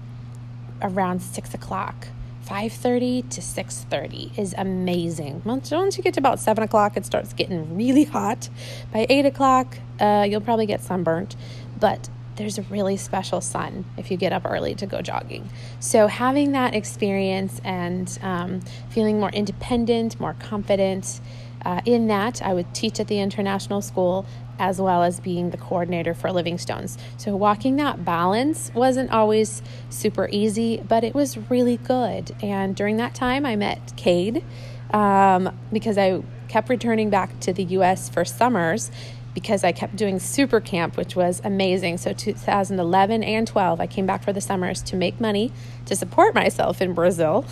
around 0.81 1.21
six 1.21 1.53
o'clock. 1.53 2.09
5.30 2.45 3.27
to 3.31 3.41
6.30 3.41 4.37
is 4.37 4.53
amazing 4.55 5.41
once, 5.45 5.71
you 5.71 6.03
get 6.03 6.13
to 6.13 6.19
about 6.19 6.39
7 6.39 6.63
o'clock 6.63 6.95
it 6.95 7.03
starts 7.03 7.33
getting 7.33 7.75
really 7.75 8.03
hot 8.03 8.49
by 8.93 9.07
8 9.09 9.25
o'clock 9.25 9.79
uh, 9.99 10.27
you'll 10.29 10.41
probably 10.41 10.67
get 10.67 10.79
sunburnt 10.83 11.35
but 11.79 12.07
there's 12.35 12.57
a 12.57 12.61
really 12.63 12.97
special 12.97 13.41
sun 13.41 13.85
if 13.97 14.11
you 14.11 14.17
get 14.17 14.33
up 14.33 14.45
early 14.45 14.75
to 14.75 14.85
go 14.85 15.01
jogging. 15.01 15.49
So, 15.79 16.07
having 16.07 16.51
that 16.51 16.73
experience 16.73 17.61
and 17.63 18.17
um, 18.21 18.61
feeling 18.89 19.19
more 19.19 19.29
independent, 19.29 20.19
more 20.19 20.35
confident 20.39 21.21
uh, 21.63 21.81
in 21.85 22.07
that, 22.07 22.41
I 22.41 22.53
would 22.53 22.73
teach 22.73 22.99
at 22.99 23.07
the 23.07 23.19
international 23.19 23.81
school 23.81 24.25
as 24.57 24.79
well 24.79 25.03
as 25.03 25.19
being 25.19 25.49
the 25.49 25.57
coordinator 25.57 26.13
for 26.13 26.31
Living 26.31 26.57
Stones. 26.57 26.97
So, 27.17 27.35
walking 27.35 27.77
that 27.77 28.05
balance 28.05 28.71
wasn't 28.73 29.11
always 29.11 29.61
super 29.89 30.29
easy, 30.31 30.83
but 30.87 31.03
it 31.03 31.13
was 31.13 31.37
really 31.49 31.77
good. 31.77 32.35
And 32.41 32.75
during 32.75 32.97
that 32.97 33.15
time, 33.15 33.45
I 33.45 33.55
met 33.55 33.93
Cade 33.95 34.43
um, 34.91 35.57
because 35.71 35.97
I 35.97 36.21
kept 36.47 36.69
returning 36.69 37.09
back 37.09 37.39
to 37.41 37.53
the 37.53 37.63
US 37.63 38.07
for 38.07 38.23
summers 38.23 38.91
because 39.35 39.63
I 39.63 39.71
kept 39.71 39.95
doing 39.95 40.17
super 40.17 40.59
camp, 40.59 40.97
which 40.97 41.15
was 41.15 41.41
amazing. 41.43 41.99
So 41.99 42.13
2011 42.13 43.23
and 43.23 43.47
12, 43.47 43.79
I 43.79 43.85
came 43.85 44.07
back 44.07 44.23
for 44.23 44.33
the 44.33 44.41
summers 44.41 44.81
to 44.83 44.95
make 44.95 45.21
money 45.21 45.51
to 45.85 45.95
support 45.95 46.33
myself 46.33 46.81
in 46.81 46.95
Brazil. 46.95 47.45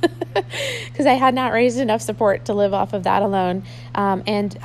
Because 0.90 1.06
I 1.06 1.14
had 1.14 1.34
not 1.34 1.52
raised 1.52 1.78
enough 1.78 2.02
support 2.02 2.44
to 2.44 2.54
live 2.54 2.74
off 2.74 2.92
of 2.92 3.04
that 3.04 3.22
alone. 3.22 3.64
Um, 3.94 4.22
and 4.26 4.58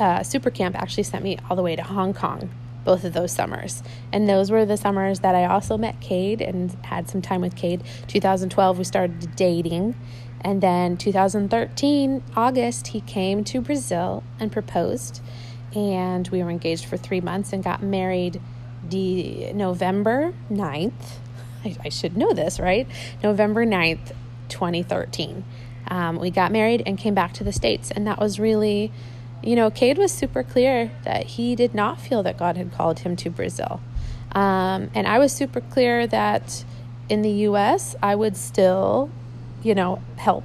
uh, 0.00 0.22
Super 0.22 0.48
Camp 0.48 0.74
actually 0.80 1.02
sent 1.02 1.22
me 1.22 1.38
all 1.50 1.56
the 1.56 1.62
way 1.62 1.76
to 1.76 1.82
Hong 1.82 2.14
Kong 2.14 2.50
both 2.84 3.04
of 3.04 3.12
those 3.12 3.32
summers. 3.32 3.82
And 4.12 4.28
those 4.28 4.50
were 4.50 4.64
the 4.64 4.76
summers 4.76 5.20
that 5.20 5.34
I 5.34 5.44
also 5.44 5.76
met 5.76 6.00
Cade 6.00 6.40
and 6.40 6.72
had 6.84 7.08
some 7.08 7.22
time 7.22 7.40
with 7.40 7.54
Cade. 7.54 7.82
2012, 8.08 8.78
we 8.78 8.84
started 8.84 9.36
dating. 9.36 9.94
And 10.40 10.60
then 10.60 10.96
2013, 10.96 12.22
August, 12.34 12.88
he 12.88 13.00
came 13.02 13.44
to 13.44 13.60
Brazil 13.60 14.24
and 14.40 14.50
proposed 14.50 15.20
and 15.74 16.28
we 16.28 16.42
were 16.42 16.50
engaged 16.50 16.84
for 16.84 16.96
three 16.96 17.20
months 17.20 17.52
and 17.52 17.62
got 17.62 17.82
married 17.82 18.40
the 18.88 19.52
November 19.52 20.34
9th. 20.50 20.92
I, 21.64 21.76
I 21.84 21.88
should 21.88 22.16
know 22.16 22.32
this, 22.32 22.58
right? 22.58 22.86
November 23.22 23.64
9th, 23.64 24.12
2013. 24.48 25.44
Um, 25.88 26.18
we 26.18 26.30
got 26.30 26.52
married 26.52 26.82
and 26.86 26.98
came 26.98 27.14
back 27.14 27.32
to 27.34 27.44
the 27.44 27.52
States. 27.52 27.90
And 27.90 28.06
that 28.06 28.18
was 28.18 28.40
really, 28.40 28.92
you 29.42 29.56
know, 29.56 29.70
Cade 29.70 29.98
was 29.98 30.12
super 30.12 30.42
clear 30.42 30.90
that 31.04 31.24
he 31.24 31.54
did 31.54 31.74
not 31.74 32.00
feel 32.00 32.22
that 32.22 32.38
God 32.38 32.56
had 32.56 32.72
called 32.72 33.00
him 33.00 33.16
to 33.16 33.30
Brazil. 33.30 33.80
Um, 34.32 34.90
and 34.94 35.06
I 35.06 35.18
was 35.18 35.32
super 35.32 35.60
clear 35.60 36.06
that 36.06 36.64
in 37.08 37.22
the 37.22 37.30
US, 37.48 37.94
I 38.02 38.14
would 38.14 38.36
still, 38.36 39.10
you 39.62 39.74
know, 39.74 40.02
help 40.16 40.44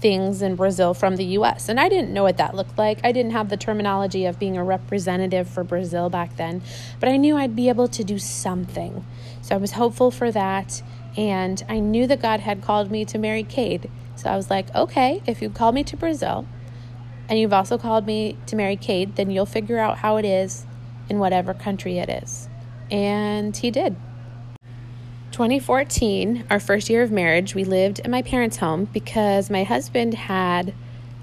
things 0.00 0.42
in 0.42 0.56
Brazil 0.56 0.94
from 0.94 1.16
the 1.16 1.24
US. 1.24 1.68
And 1.68 1.78
I 1.78 1.88
didn't 1.88 2.12
know 2.12 2.22
what 2.22 2.36
that 2.38 2.54
looked 2.54 2.78
like. 2.78 3.00
I 3.04 3.12
didn't 3.12 3.32
have 3.32 3.48
the 3.48 3.56
terminology 3.56 4.24
of 4.24 4.38
being 4.38 4.56
a 4.56 4.64
representative 4.64 5.48
for 5.48 5.62
Brazil 5.62 6.08
back 6.08 6.36
then, 6.36 6.62
but 6.98 7.08
I 7.08 7.16
knew 7.16 7.36
I'd 7.36 7.56
be 7.56 7.68
able 7.68 7.88
to 7.88 8.04
do 8.04 8.18
something. 8.18 9.04
So 9.42 9.54
I 9.54 9.58
was 9.58 9.72
hopeful 9.72 10.10
for 10.10 10.30
that. 10.32 10.82
And 11.16 11.62
I 11.68 11.80
knew 11.80 12.06
that 12.06 12.22
God 12.22 12.40
had 12.40 12.62
called 12.62 12.90
me 12.90 13.04
to 13.06 13.18
marry 13.18 13.42
Cade. 13.42 13.90
So 14.16 14.30
I 14.30 14.36
was 14.36 14.50
like, 14.50 14.74
okay, 14.74 15.22
if 15.26 15.42
you've 15.42 15.54
called 15.54 15.74
me 15.74 15.82
to 15.84 15.96
Brazil 15.96 16.46
and 17.28 17.38
you've 17.38 17.52
also 17.52 17.78
called 17.78 18.06
me 18.06 18.36
to 18.46 18.56
marry 18.56 18.76
Cade, 18.76 19.16
then 19.16 19.30
you'll 19.30 19.46
figure 19.46 19.78
out 19.78 19.98
how 19.98 20.16
it 20.16 20.24
is 20.24 20.66
in 21.08 21.18
whatever 21.18 21.54
country 21.54 21.98
it 21.98 22.08
is. 22.08 22.48
And 22.90 23.56
he 23.56 23.70
did. 23.70 23.96
2014, 25.40 26.44
our 26.50 26.60
first 26.60 26.90
year 26.90 27.02
of 27.02 27.10
marriage, 27.10 27.54
we 27.54 27.64
lived 27.64 27.98
in 28.00 28.10
my 28.10 28.20
parents' 28.20 28.58
home 28.58 28.84
because 28.84 29.48
my 29.48 29.64
husband 29.64 30.12
had 30.12 30.74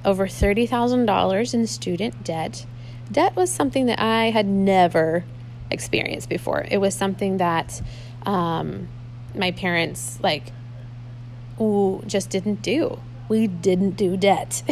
over 0.03 0.25
$30,000 0.25 1.53
in 1.53 1.67
student 1.67 2.23
debt. 2.23 2.65
Debt 3.11 3.35
was 3.35 3.51
something 3.51 3.85
that 3.85 3.99
I 4.01 4.31
had 4.31 4.47
never 4.47 5.23
experienced 5.69 6.29
before. 6.29 6.65
It 6.67 6.79
was 6.79 6.95
something 6.95 7.37
that 7.37 7.79
um, 8.25 8.87
my 9.35 9.51
parents, 9.51 10.17
like, 10.23 10.51
ooh, 11.61 12.01
just 12.07 12.31
didn't 12.31 12.63
do. 12.63 12.99
We 13.29 13.45
didn't 13.45 13.97
do 13.97 14.17
debt. 14.17 14.63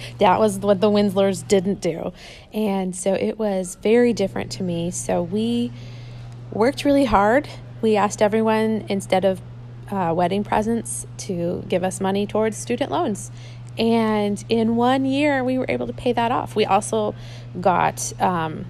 that 0.18 0.40
was 0.40 0.58
what 0.58 0.80
the 0.80 0.90
Winslers 0.90 1.46
didn't 1.46 1.80
do. 1.80 2.12
And 2.52 2.96
so 2.96 3.14
it 3.14 3.38
was 3.38 3.76
very 3.76 4.12
different 4.12 4.50
to 4.50 4.64
me. 4.64 4.90
So 4.90 5.22
we 5.22 5.70
worked 6.50 6.84
really 6.84 7.04
hard 7.04 7.48
we 7.80 7.96
asked 7.96 8.22
everyone 8.22 8.84
instead 8.88 9.24
of 9.24 9.40
uh, 9.90 10.12
wedding 10.14 10.44
presents 10.44 11.06
to 11.18 11.64
give 11.68 11.82
us 11.82 12.00
money 12.00 12.26
towards 12.26 12.56
student 12.56 12.90
loans. 12.90 13.30
And 13.78 14.44
in 14.48 14.76
one 14.76 15.04
year, 15.04 15.42
we 15.42 15.58
were 15.58 15.66
able 15.68 15.86
to 15.86 15.92
pay 15.92 16.12
that 16.12 16.30
off. 16.32 16.54
We 16.54 16.66
also 16.66 17.14
got 17.60 18.12
um, 18.20 18.66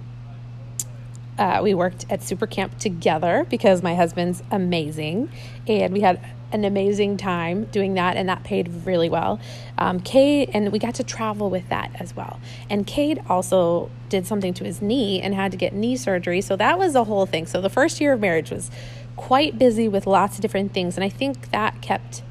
uh, 1.37 1.59
we 1.63 1.73
worked 1.73 2.05
at 2.09 2.21
Super 2.21 2.45
Camp 2.45 2.77
together 2.77 3.47
because 3.49 3.81
my 3.81 3.95
husband's 3.95 4.43
amazing, 4.51 5.31
and 5.67 5.91
we 5.91 6.01
had 6.01 6.23
an 6.51 6.65
amazing 6.65 7.17
time 7.17 7.63
doing 7.65 7.95
that, 7.95 8.15
and 8.15 8.29
that 8.29 8.43
paid 8.43 8.85
really 8.85 9.09
well. 9.09 9.39
Um, 9.77 10.03
and 10.13 10.71
we 10.71 10.79
got 10.79 10.95
to 10.95 11.03
travel 11.03 11.49
with 11.49 11.67
that 11.69 11.91
as 11.99 12.15
well. 12.15 12.39
And 12.69 12.85
Cade 12.85 13.23
also 13.27 13.89
did 14.09 14.27
something 14.27 14.53
to 14.55 14.63
his 14.63 14.81
knee 14.81 15.21
and 15.21 15.33
had 15.33 15.51
to 15.51 15.57
get 15.57 15.73
knee 15.73 15.95
surgery, 15.95 16.41
so 16.41 16.55
that 16.57 16.77
was 16.77 16.93
a 16.93 17.05
whole 17.05 17.25
thing. 17.25 17.47
So 17.47 17.59
the 17.59 17.69
first 17.69 17.99
year 17.99 18.13
of 18.13 18.19
marriage 18.19 18.51
was 18.51 18.69
quite 19.15 19.57
busy 19.57 19.87
with 19.87 20.07
lots 20.07 20.35
of 20.35 20.41
different 20.41 20.73
things, 20.73 20.95
and 20.95 21.03
I 21.03 21.09
think 21.09 21.51
that 21.51 21.81
kept, 21.81 22.23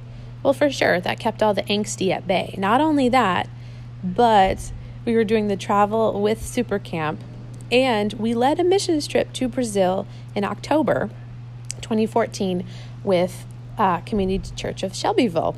well, 0.42 0.52
for 0.52 0.70
sure, 0.70 1.00
that 1.00 1.18
kept 1.18 1.42
all 1.42 1.54
the 1.54 1.62
angsty 1.62 2.10
at 2.10 2.26
bay. 2.26 2.54
Not 2.58 2.80
only 2.80 3.08
that, 3.08 3.49
but 4.02 4.72
we 5.04 5.14
were 5.14 5.25
doing 5.25 5.49
the 5.49 5.56
travel 5.56 6.20
with 6.20 6.44
Super 6.44 6.78
Camp, 6.78 7.22
and 7.70 8.12
we 8.14 8.34
led 8.34 8.58
a 8.58 8.64
missions 8.64 9.06
trip 9.06 9.32
to 9.34 9.49
Brazil 9.49 10.06
in 10.34 10.44
October 10.44 11.10
2014 11.80 12.66
with 13.04 13.46
uh, 13.78 14.00
Community 14.00 14.52
Church 14.54 14.82
of 14.82 14.94
Shelbyville. 14.94 15.56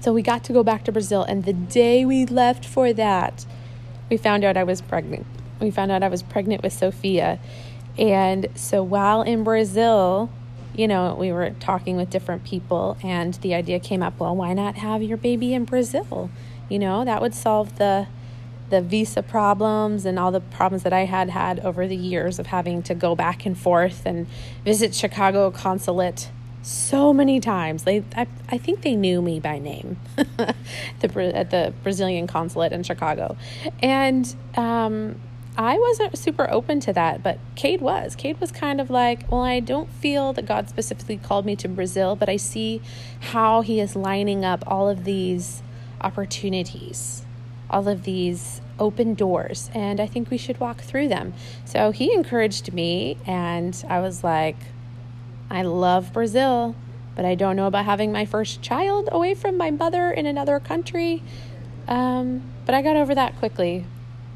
So 0.00 0.12
we 0.12 0.22
got 0.22 0.42
to 0.44 0.52
go 0.52 0.62
back 0.62 0.84
to 0.84 0.92
Brazil, 0.92 1.22
and 1.22 1.44
the 1.44 1.52
day 1.52 2.04
we 2.04 2.26
left 2.26 2.64
for 2.64 2.92
that, 2.92 3.46
we 4.10 4.16
found 4.16 4.44
out 4.44 4.56
I 4.56 4.64
was 4.64 4.80
pregnant. 4.80 5.26
We 5.60 5.70
found 5.70 5.92
out 5.92 6.02
I 6.02 6.08
was 6.08 6.22
pregnant 6.22 6.62
with 6.62 6.72
Sophia. 6.72 7.38
And 7.98 8.48
so 8.54 8.82
while 8.82 9.22
in 9.22 9.44
Brazil, 9.44 10.30
you 10.74 10.88
know, 10.88 11.14
we 11.14 11.32
were 11.32 11.50
talking 11.60 11.96
with 11.96 12.10
different 12.10 12.44
people, 12.44 12.96
and 13.02 13.34
the 13.34 13.54
idea 13.54 13.78
came 13.78 14.02
up 14.02 14.18
well, 14.18 14.34
why 14.34 14.54
not 14.54 14.76
have 14.76 15.02
your 15.02 15.18
baby 15.18 15.52
in 15.52 15.64
Brazil? 15.64 16.30
You 16.68 16.78
know, 16.78 17.04
that 17.04 17.20
would 17.20 17.34
solve 17.34 17.76
the 17.78 18.06
the 18.70 18.80
visa 18.80 19.22
problems 19.22 20.06
and 20.06 20.18
all 20.18 20.32
the 20.32 20.40
problems 20.40 20.82
that 20.82 20.94
I 20.94 21.04
had 21.04 21.28
had 21.28 21.60
over 21.60 21.86
the 21.86 21.94
years 21.94 22.38
of 22.38 22.46
having 22.46 22.82
to 22.84 22.94
go 22.94 23.14
back 23.14 23.44
and 23.44 23.56
forth 23.56 24.06
and 24.06 24.26
visit 24.64 24.94
Chicago 24.94 25.50
consulate 25.50 26.30
so 26.62 27.12
many 27.12 27.38
times. 27.38 27.82
They, 27.82 28.02
I, 28.16 28.26
I 28.48 28.56
think 28.56 28.80
they 28.80 28.96
knew 28.96 29.20
me 29.20 29.40
by 29.40 29.58
name, 29.58 29.98
the 30.16 31.32
at 31.34 31.50
the 31.50 31.74
Brazilian 31.82 32.26
consulate 32.26 32.72
in 32.72 32.82
Chicago, 32.82 33.36
and 33.82 34.34
um, 34.56 35.20
I 35.56 35.78
wasn't 35.78 36.16
super 36.16 36.50
open 36.50 36.80
to 36.80 36.92
that. 36.92 37.22
But 37.22 37.38
Cade 37.54 37.80
was. 37.80 38.16
Cade 38.16 38.40
was 38.40 38.50
kind 38.52 38.80
of 38.80 38.90
like, 38.90 39.30
well, 39.30 39.42
I 39.42 39.60
don't 39.60 39.90
feel 39.90 40.32
that 40.32 40.46
God 40.46 40.68
specifically 40.68 41.18
called 41.18 41.44
me 41.44 41.56
to 41.56 41.68
Brazil, 41.68 42.16
but 42.16 42.28
I 42.28 42.36
see 42.36 42.80
how 43.20 43.60
He 43.60 43.80
is 43.80 43.94
lining 43.94 44.44
up 44.44 44.64
all 44.66 44.88
of 44.88 45.04
these 45.04 45.62
opportunities, 46.00 47.24
all 47.70 47.88
of 47.88 48.04
these 48.04 48.60
open 48.78 49.14
doors, 49.14 49.70
and 49.74 50.00
I 50.00 50.06
think 50.06 50.30
we 50.30 50.36
should 50.36 50.58
walk 50.58 50.80
through 50.80 51.08
them. 51.08 51.34
So 51.64 51.92
he 51.92 52.12
encouraged 52.12 52.72
me, 52.72 53.16
and 53.26 53.82
I 53.88 54.00
was 54.00 54.24
like 54.24 54.56
I 55.50 55.62
love 55.62 56.12
Brazil, 56.12 56.74
but 57.14 57.24
I 57.24 57.34
don't 57.34 57.56
know 57.56 57.66
about 57.66 57.84
having 57.84 58.10
my 58.10 58.24
first 58.24 58.62
child 58.62 59.08
away 59.12 59.34
from 59.34 59.56
my 59.56 59.70
mother 59.70 60.10
in 60.10 60.26
another 60.26 60.58
country. 60.58 61.22
Um, 61.86 62.42
but 62.64 62.74
I 62.74 62.80
got 62.80 62.96
over 62.96 63.14
that 63.14 63.36
quickly 63.38 63.84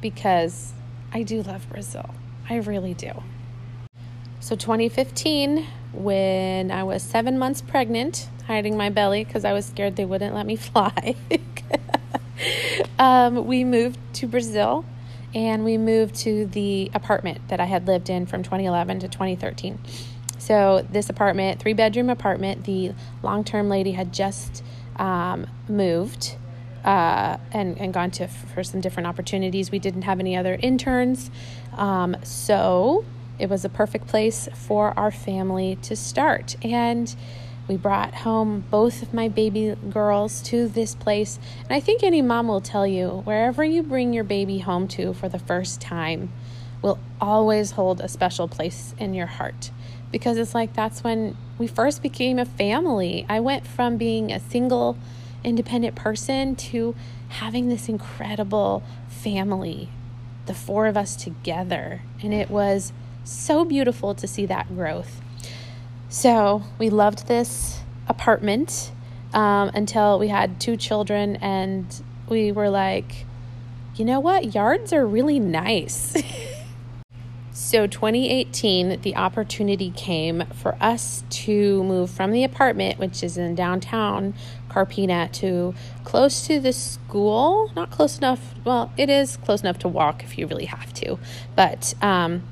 because 0.01 0.75
I 1.17 1.23
do 1.23 1.41
love 1.41 1.67
Brazil. 1.71 2.11
I 2.47 2.57
really 2.57 2.93
do. 2.93 3.11
So, 4.39 4.55
2015, 4.55 5.67
when 5.95 6.71
I 6.71 6.83
was 6.83 7.03
seven 7.03 7.39
months 7.39 7.63
pregnant, 7.63 8.29
hiding 8.47 8.77
my 8.77 8.91
belly 8.91 9.25
because 9.25 9.43
I 9.43 9.55
was 9.55 9.65
scared 9.65 9.97
they 9.97 10.05
wouldn't 10.05 10.35
let 10.35 10.45
me 10.45 10.57
fly, 10.57 11.17
um, 12.99 13.47
we 13.47 13.65
moved 13.65 13.99
to 14.17 14.27
Brazil 14.27 14.85
and 15.35 15.65
we 15.65 15.79
moved 15.79 16.17
to 16.17 16.45
the 16.45 16.91
apartment 16.93 17.49
that 17.49 17.61
I 17.61 17.65
had 17.65 17.87
lived 17.87 18.11
in 18.11 18.27
from 18.27 18.43
2011 18.43 19.01
to 19.01 19.09
2013. 19.09 19.79
So, 20.37 20.87
this 20.91 21.09
apartment, 21.09 21.61
three 21.61 21.73
bedroom 21.73 22.11
apartment, 22.11 22.65
the 22.65 22.93
long 23.23 23.43
term 23.43 23.71
lady 23.71 23.93
had 23.93 24.13
just 24.13 24.63
um, 24.97 25.47
moved 25.67 26.37
uh, 26.87 27.37
and, 27.53 27.79
and 27.79 27.93
gone 27.93 28.11
to 28.13 28.29
for 28.29 28.65
some 28.65 28.81
different 28.81 29.07
opportunities. 29.07 29.71
We 29.71 29.79
didn't 29.79 30.03
have 30.03 30.21
any 30.21 30.37
other 30.37 30.55
interns. 30.63 31.31
Um, 31.77 32.17
so, 32.23 33.05
it 33.39 33.51
was 33.51 33.65
a 33.65 33.69
perfect 33.69 34.07
place 34.07 34.49
for 34.55 34.99
our 34.99 35.11
family 35.11 35.77
to 35.83 35.95
start. 35.95 36.57
And 36.65 37.15
we 37.69 37.77
brought 37.77 38.15
home 38.15 38.65
both 38.71 39.03
of 39.03 39.13
my 39.13 39.29
baby 39.29 39.75
girls 39.91 40.41
to 40.43 40.69
this 40.69 40.95
place. 40.95 41.39
And 41.65 41.73
I 41.73 41.81
think 41.81 42.03
any 42.03 42.23
mom 42.23 42.49
will 42.49 42.61
tell 42.61 42.87
you 42.87 43.23
wherever 43.25 43.65
you 43.65 43.83
bring 43.83 44.13
your 44.13 44.25
baby 44.25 44.59
home 44.59 44.89
to 44.89 45.13
for 45.13 45.29
the 45.29 45.39
first 45.39 45.81
time 45.81 46.33
will 46.81 46.99
always 47.21 47.73
hold 47.73 48.01
a 48.01 48.09
special 48.09 48.47
place 48.49 48.95
in 48.99 49.15
your 49.15 49.27
heart 49.27 49.71
because 50.13 50.37
it's 50.37 50.55
like 50.55 50.73
that's 50.75 51.03
when 51.03 51.37
we 51.59 51.67
first 51.67 52.03
became 52.03 52.39
a 52.39 52.45
family. 52.45 53.27
I 53.29 53.41
went 53.41 53.67
from 53.67 53.97
being 53.97 54.31
a 54.31 54.39
single, 54.39 54.97
independent 55.47 55.95
person 55.95 56.57
to 56.57 56.95
having 57.29 57.69
this 57.69 57.89
incredible 57.89 58.83
family, 59.09 59.89
the 60.45 60.55
four 60.55 60.87
of 60.87 60.97
us 60.97 61.17
together. 61.17 62.03
And 62.23 62.35
it 62.35 62.51
was 62.51 62.93
so 63.25 63.65
beautiful 63.65 64.15
to 64.15 64.27
see 64.27 64.45
that 64.47 64.69
growth. 64.69 65.21
So 66.09 66.65
we 66.79 66.91
loved 66.91 67.29
this 67.29 67.81
apartment 68.09 68.93
um, 69.33 69.71
until 69.75 70.19
we 70.19 70.29
had 70.29 70.61
two 70.61 70.77
children, 70.77 71.37
and 71.37 71.87
we 72.29 72.53
were 72.53 72.71
like, 72.71 73.27
you 73.97 74.05
know 74.05 74.21
what? 74.21 74.55
Yards 74.55 74.93
are 74.93 75.07
really 75.07 75.41
nice. 75.41 76.17
So, 77.59 77.87
2018, 77.87 79.01
the 79.01 79.17
opportunity 79.17 79.91
came 79.91 80.45
for 80.45 80.77
us 80.79 81.25
to 81.31 81.83
move 81.85 82.11
from 82.11 82.31
the 82.31 82.45
apartment, 82.45 82.99
which 82.99 83.23
is 83.23 83.39
in 83.39 83.55
downtown 83.55 84.35
Carpina, 84.77 85.27
to 85.33 85.75
close 86.05 86.47
to 86.47 86.61
the 86.61 86.71
school. 86.71 87.73
Not 87.75 87.91
close 87.91 88.19
enough, 88.19 88.55
well, 88.63 88.93
it 88.99 89.09
is 89.09 89.39
close 89.39 89.63
enough 89.63 89.79
to 89.79 89.89
walk 89.89 90.23
if 90.23 90.37
you 90.37 90.47
really 90.47 90.67
have 90.67 90.93
to, 90.95 91.19
but 91.55 91.95
um, 92.03 92.43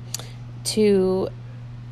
to 0.63 1.29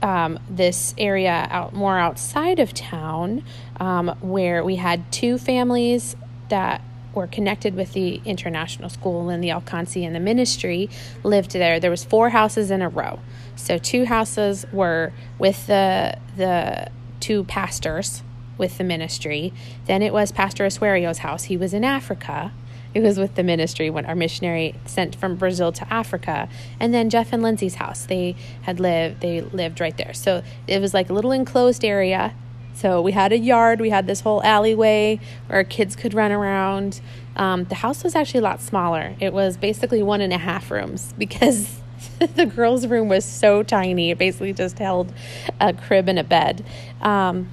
um, 0.02 0.40
this 0.50 0.96
area 0.98 1.48
out 1.52 1.74
more 1.74 2.00
outside 2.00 2.58
of 2.58 2.74
town 2.74 3.44
um, 3.80 4.08
where 4.22 4.64
we 4.64 4.78
had 4.78 5.12
two 5.12 5.38
families 5.38 6.16
that 6.50 6.82
were 7.14 7.28
connected 7.28 7.76
with 7.76 7.94
the 7.94 8.20
international 8.26 8.90
school 8.90 9.30
and 9.30 9.44
the 9.44 9.50
Alcance 9.50 10.04
and 10.04 10.16
the 10.16 10.20
ministry 10.20 10.90
lived 11.22 11.52
there. 11.52 11.80
There 11.80 11.92
was 11.92 12.04
four 12.04 12.32
houses 12.32 12.72
in 12.72 12.82
a 12.82 12.90
row. 12.90 13.20
So 13.56 13.78
two 13.78 14.06
houses 14.06 14.66
were 14.74 15.14
with 15.38 15.68
the 15.68 16.18
the 16.36 16.90
two 17.20 17.44
pastors 17.44 18.24
with 18.58 18.78
the 18.78 18.84
ministry. 18.84 19.54
Then 19.86 20.02
it 20.02 20.14
was 20.14 20.32
Pastor 20.32 20.66
Asuerio's 20.66 21.20
house. 21.20 21.46
He 21.46 21.58
was 21.58 21.74
in 21.74 21.84
Africa. 21.84 22.52
It 22.94 23.02
was 23.02 23.18
with 23.18 23.36
the 23.36 23.44
ministry 23.44 23.90
when 23.90 24.06
our 24.06 24.16
missionary 24.16 24.76
sent 24.86 25.16
from 25.16 25.36
Brazil 25.36 25.72
to 25.72 25.94
Africa. 25.94 26.48
And 26.80 26.94
then 26.94 27.10
Jeff 27.10 27.34
and 27.34 27.42
Lindsay's 27.42 27.76
house. 27.76 28.06
They 28.06 28.36
had 28.64 28.80
lived 28.80 29.22
they 29.22 29.42
lived 29.42 29.80
right 29.80 29.98
there. 29.98 30.14
So 30.14 30.44
it 30.68 30.80
was 30.80 30.94
like 30.94 31.10
a 31.10 31.14
little 31.14 31.32
enclosed 31.32 31.84
area 31.84 32.34
so 32.74 33.02
we 33.02 33.12
had 33.12 33.32
a 33.32 33.38
yard, 33.38 33.80
we 33.80 33.90
had 33.90 34.08
this 34.08 34.22
whole 34.22 34.44
alleyway 34.44 35.20
where 35.48 35.64
kids 35.64 35.96
could 35.96 36.14
run 36.14 36.32
around. 36.32 37.02
Um, 37.36 37.66
the 37.66 37.76
house 37.76 38.04
was 38.04 38.16
actually 38.16 38.40
a 38.40 38.44
lot 38.44 38.62
smaller. 38.62 39.16
It 39.20 39.34
was 39.34 39.58
basically 39.58 40.04
one 40.04 40.22
and 40.22 40.34
a 40.34 40.38
half 40.38 40.72
rooms 40.72 41.14
because 41.18 41.80
the 42.36 42.46
girls' 42.46 42.88
room 42.88 43.08
was 43.08 43.26
so 43.26 43.64
tiny. 43.64 44.12
It 44.12 44.18
basically 44.18 44.54
just 44.54 44.80
held 44.80 45.14
a 45.62 45.74
crib 45.74 46.10
and 46.10 46.20
a 46.20 46.24
bed. 46.24 46.66
Um, 47.02 47.50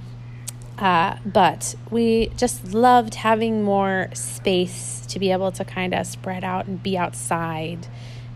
uh, 0.81 1.17
but 1.27 1.75
we 1.91 2.29
just 2.37 2.73
loved 2.73 3.17
having 3.17 3.63
more 3.63 4.09
space 4.15 5.05
to 5.09 5.19
be 5.19 5.31
able 5.31 5.53
to 5.53 5.65
kind 5.65 5.95
of 5.95 6.07
spread 6.07 6.43
out 6.43 6.67
and 6.67 6.83
be 6.83 6.97
outside 6.97 7.87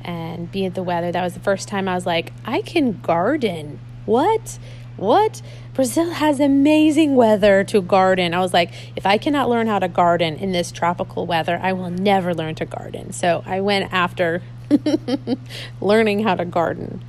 and 0.03 0.53
be 0.53 0.67
at 0.67 0.75
the 0.75 0.83
weather. 0.83 1.11
That 1.11 1.23
was 1.23 1.35
the 1.35 1.41
first 1.41 1.69
time 1.69 1.89
I 1.89 1.95
was 1.95 2.05
like, 2.05 2.33
I 2.45 2.61
can 2.61 3.01
garden. 3.01 3.81
What? 4.05 4.59
What? 4.97 5.41
Brazil 5.73 6.11
has 6.11 6.39
amazing 6.39 7.17
weather 7.17 7.65
to 7.65 7.81
garden. 7.81 8.35
I 8.35 8.41
was 8.41 8.53
like, 8.53 8.73
if 8.95 9.07
I 9.07 9.19
cannot 9.19 9.49
learn 9.49 9.67
how 9.67 9.79
to 9.79 9.89
garden 9.89 10.37
in 10.37 10.53
this 10.53 10.71
tropical 10.71 11.27
weather, 11.27 11.59
I 11.61 11.73
will 11.73 11.91
never 11.91 12.35
learn 12.35 12.55
to 12.57 12.67
garden. 12.67 13.13
So 13.13 13.43
I 13.47 13.61
went 13.61 13.93
after 13.93 14.43
learning 15.81 16.23
how 16.23 16.35
to 16.35 16.45
garden. 16.45 17.03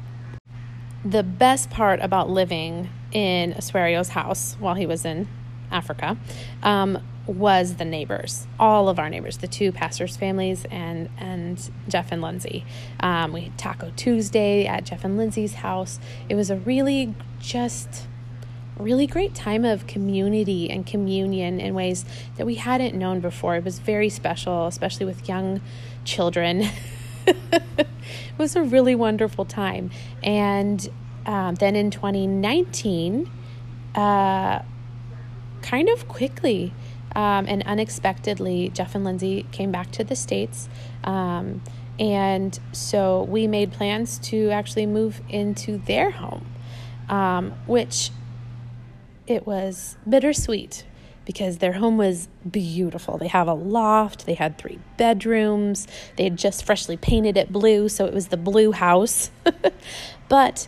The 1.04 1.24
best 1.24 1.70
part 1.70 2.00
about 2.00 2.30
living 2.30 2.90
in 3.16 3.54
Asuerio's 3.54 4.10
house 4.10 4.58
while 4.60 4.76
he 4.76 4.86
was 4.86 5.06
in 5.06 5.26
Africa 5.72 6.18
um, 6.64 7.00
was 7.26 7.76
the 7.76 7.86
neighbors, 7.86 8.46
all 8.60 8.90
of 8.90 9.00
our 9.00 9.10
neighbors, 9.10 9.38
the 9.38 9.48
two 9.48 9.72
pastors' 9.72 10.18
families, 10.18 10.66
and 10.70 11.10
and 11.18 11.72
Jeff 11.88 12.12
and 12.12 12.22
Lindsay. 12.22 12.66
Um, 13.00 13.32
we 13.32 13.42
had 13.42 13.58
Taco 13.58 13.94
Tuesday 13.96 14.68
at 14.68 14.84
Jeff 14.84 15.06
and 15.06 15.18
Lindsay's 15.18 15.56
house. 15.56 15.98
It 16.28 16.36
was 16.36 16.50
a 16.50 16.58
really 16.58 17.16
just 17.40 18.08
really 18.78 19.08
great 19.08 19.34
time 19.34 19.64
of 19.64 19.88
community 19.88 20.70
and 20.70 20.86
communion 20.86 21.62
in 21.62 21.74
ways 21.74 22.04
that 22.36 22.46
we 22.46 22.56
hadn't 22.56 22.94
known 22.94 23.22
before. 23.22 23.56
It 23.56 23.64
was 23.64 23.80
very 23.80 24.10
special, 24.10 24.68
especially 24.68 25.06
with 25.06 25.30
young 25.30 25.62
children. 26.04 26.68
it 27.26 27.88
was 28.38 28.58
a 28.58 28.62
really 28.62 28.94
wonderful 28.94 29.46
time. 29.46 29.90
And 30.22 30.90
um, 31.26 31.56
then 31.56 31.76
in 31.76 31.92
2019, 31.92 33.30
uh, 33.96 34.62
kind 35.62 35.90
of 35.90 36.08
quickly 36.08 36.74
um, 37.16 37.46
and 37.48 37.64
unexpectedly, 37.64 38.70
Jeff 38.70 38.94
and 38.94 39.04
Lindsay 39.04 39.46
came 39.52 39.72
back 39.72 39.92
to 39.92 40.04
the 40.04 40.16
States. 40.16 40.68
Um, 41.04 41.64
and 41.98 42.60
so 42.74 43.24
we 43.24 43.48
made 43.48 43.72
plans 43.72 44.20
to 44.20 44.50
actually 44.50 44.86
move 44.86 45.22
into 45.30 45.78
their 45.78 46.12
home, 46.12 46.46
um, 47.08 47.52
which 47.68 48.12
it 49.28 49.48
was 49.48 49.96
bittersweet 50.08 50.86
because 51.26 51.58
their 51.58 51.74
home 51.74 51.98
was 51.98 52.28
beautiful. 52.50 53.18
They 53.18 53.30
have 53.30 53.48
a 53.48 53.54
loft, 53.54 54.26
they 54.28 54.36
had 54.36 54.58
three 54.58 54.80
bedrooms, 54.98 55.88
they 56.18 56.26
had 56.26 56.38
just 56.38 56.64
freshly 56.64 56.98
painted 56.98 57.36
it 57.36 57.52
blue, 57.52 57.90
so 57.90 58.06
it 58.06 58.14
was 58.14 58.28
the 58.28 58.38
blue 58.38 58.74
house. 58.74 59.32
but 60.30 60.68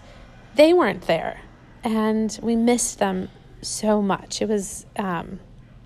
they 0.57 0.73
weren't 0.73 1.03
there, 1.03 1.39
and 1.83 2.37
we 2.41 2.55
missed 2.55 2.99
them 2.99 3.29
so 3.61 4.01
much. 4.01 4.41
It 4.41 4.49
was 4.49 4.85
um, 4.97 5.39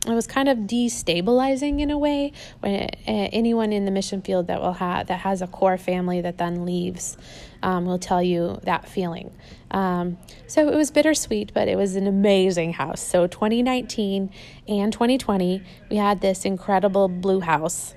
it 0.07 0.13
was 0.13 0.25
kind 0.25 0.49
of 0.49 0.59
destabilizing 0.59 1.79
in 1.79 1.91
a 1.91 1.97
way 1.97 2.31
when 2.61 2.73
it, 2.73 2.95
uh, 3.07 3.29
anyone 3.31 3.71
in 3.71 3.85
the 3.85 3.91
mission 3.91 4.21
field 4.23 4.47
that 4.47 4.59
will 4.59 4.73
have 4.73 5.07
that 5.07 5.19
has 5.19 5.43
a 5.43 5.47
core 5.47 5.77
family 5.77 6.21
that 6.21 6.39
then 6.39 6.65
leaves 6.65 7.17
um, 7.61 7.85
will 7.85 7.99
tell 7.99 8.23
you 8.23 8.59
that 8.63 8.89
feeling. 8.89 9.31
Um, 9.69 10.17
so 10.47 10.67
it 10.67 10.75
was 10.75 10.89
bittersweet, 10.89 11.53
but 11.53 11.67
it 11.67 11.77
was 11.77 11.95
an 11.95 12.07
amazing 12.07 12.73
house. 12.73 12.99
So 12.99 13.27
2019 13.27 14.31
and 14.67 14.91
2020, 14.91 15.63
we 15.91 15.97
had 15.97 16.21
this 16.21 16.45
incredible 16.45 17.07
blue 17.07 17.41
house 17.41 17.93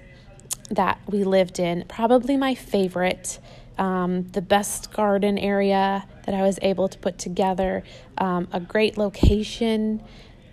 that 0.71 1.01
we 1.09 1.25
lived 1.25 1.59
in. 1.59 1.85
Probably 1.89 2.37
my 2.37 2.55
favorite. 2.55 3.39
Um, 3.77 4.29
the 4.29 4.43
best 4.43 4.93
garden 4.93 5.37
area 5.37 6.07
that 6.27 6.35
I 6.35 6.43
was 6.43 6.59
able 6.63 6.89
to 6.89 6.99
put 6.99 7.19
together, 7.19 7.83
um, 8.19 8.49
a 8.53 8.61
great 8.61 8.97
location. 8.97 10.03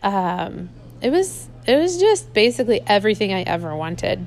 Um, 0.04 0.70
it 1.02 1.12
was 1.12 1.50
it 1.66 1.78
was 1.78 2.00
just 2.00 2.34
basically 2.34 2.82
everything 2.88 3.34
I 3.34 3.44
ever 3.44 3.76
wanted. 3.76 4.26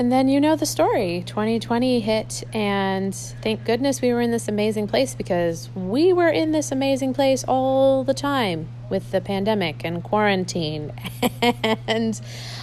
And 0.00 0.12
then 0.12 0.28
you 0.28 0.40
know 0.40 0.54
the 0.54 0.66
story. 0.66 1.24
2020 1.26 1.98
hit, 1.98 2.44
and 2.52 3.12
thank 3.12 3.64
goodness 3.64 4.00
we 4.00 4.12
were 4.12 4.20
in 4.20 4.30
this 4.30 4.46
amazing 4.46 4.86
place 4.86 5.16
because 5.16 5.70
we 5.74 6.12
were 6.12 6.28
in 6.28 6.52
this 6.52 6.70
amazing 6.70 7.14
place 7.14 7.44
all 7.48 8.04
the 8.04 8.14
time 8.14 8.68
with 8.88 9.10
the 9.10 9.20
pandemic 9.20 9.84
and 9.84 10.04
quarantine. 10.04 10.92
and 11.88 12.20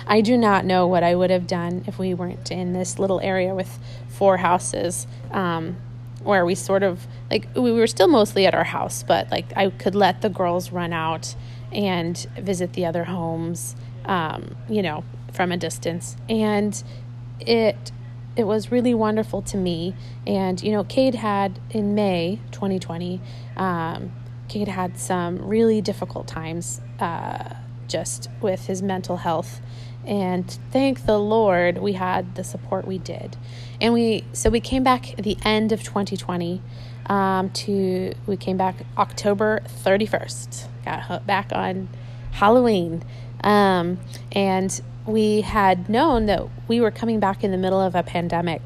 I 0.08 0.22
do 0.22 0.38
not 0.38 0.64
know 0.64 0.88
what 0.88 1.04
I 1.04 1.14
would 1.14 1.30
have 1.30 1.46
done 1.46 1.84
if 1.88 2.00
we 2.00 2.14
weren't 2.14 2.52
in 2.52 2.72
this 2.72 3.00
little 3.00 3.20
area 3.20 3.54
with 3.54 3.80
four 4.08 4.38
houses 4.38 5.06
um, 5.32 5.76
where 6.26 6.46
we 6.46 6.56
sort 6.56 6.84
of 6.84 7.08
like 7.30 7.48
we 7.56 7.72
were 7.72 7.88
still 7.88 8.08
mostly 8.08 8.46
at 8.46 8.56
our 8.56 8.64
house, 8.64 9.04
but 9.04 9.30
like 9.32 9.46
I 9.56 9.70
could 9.70 9.96
let 9.96 10.22
the 10.22 10.30
girls 10.30 10.72
run 10.72 10.92
out 10.92 11.36
and 11.72 12.18
visit 12.40 12.74
the 12.74 12.86
other 12.86 13.04
homes, 13.04 13.76
um, 14.06 14.56
you 14.68 14.82
know, 14.82 15.04
from 15.34 15.52
a 15.52 15.58
distance. 15.58 16.18
And 16.28 16.82
it 17.40 17.92
it 18.36 18.46
was 18.46 18.72
really 18.72 18.94
wonderful 18.94 19.42
to 19.44 19.58
me. 19.58 19.96
And 20.26 20.62
you 20.62 20.72
know, 20.72 20.84
Cade 20.84 21.16
had 21.16 21.60
in 21.70 21.96
May 21.96 22.40
2020, 22.52 23.22
um, 23.56 24.12
Cade 24.48 24.68
had 24.68 24.98
some 24.98 25.38
really 25.48 25.82
difficult 25.82 26.28
times 26.28 26.82
uh, 27.00 27.56
just 27.88 28.30
with 28.42 28.66
his 28.66 28.82
mental 28.82 29.18
health. 29.18 29.62
And 30.06 30.50
thank 30.72 31.06
the 31.06 31.20
Lord 31.20 31.80
we 31.80 31.94
had 31.94 32.36
the 32.36 32.44
support 32.44 32.86
we 32.86 32.98
did. 32.98 33.38
And 33.82 33.94
we 33.94 34.24
so 34.34 34.50
we 34.50 34.60
came 34.60 34.84
back 34.84 35.18
at 35.18 35.24
the 35.24 35.38
end 35.44 35.72
of 35.72 35.84
2020 35.84 36.62
um, 37.08 37.50
to 37.52 38.14
we 38.28 38.38
came 38.38 38.58
back 38.58 38.76
October 38.98 39.62
31st. 39.84 40.68
Got 40.86 41.26
back 41.26 41.52
on 41.52 41.90
Halloween, 42.32 43.04
um, 43.44 44.00
and 44.32 44.82
we 45.06 45.42
had 45.42 45.90
known 45.90 46.26
that 46.28 46.48
we 46.68 46.80
were 46.82 46.92
coming 46.92 47.20
back 47.20 47.44
in 47.44 47.52
the 47.52 47.58
middle 47.58 47.82
of 47.82 47.96
a 47.96 48.04
pandemic. 48.04 48.62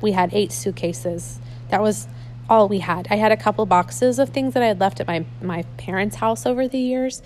We 0.00 0.12
had 0.12 0.30
eight 0.32 0.52
suitcases. 0.52 1.38
That 1.68 1.82
was 1.82 2.08
all 2.48 2.68
we 2.68 2.80
had. 2.80 3.08
I 3.10 3.16
had 3.16 3.32
a 3.32 3.36
couple 3.36 3.64
boxes 3.66 4.18
of 4.18 4.30
things 4.30 4.54
that 4.54 4.62
I 4.62 4.66
had 4.66 4.80
left 4.80 5.00
at 5.00 5.06
my 5.06 5.24
my 5.40 5.62
parents' 5.76 6.16
house 6.16 6.44
over 6.46 6.68
the 6.68 6.78
years, 6.78 7.22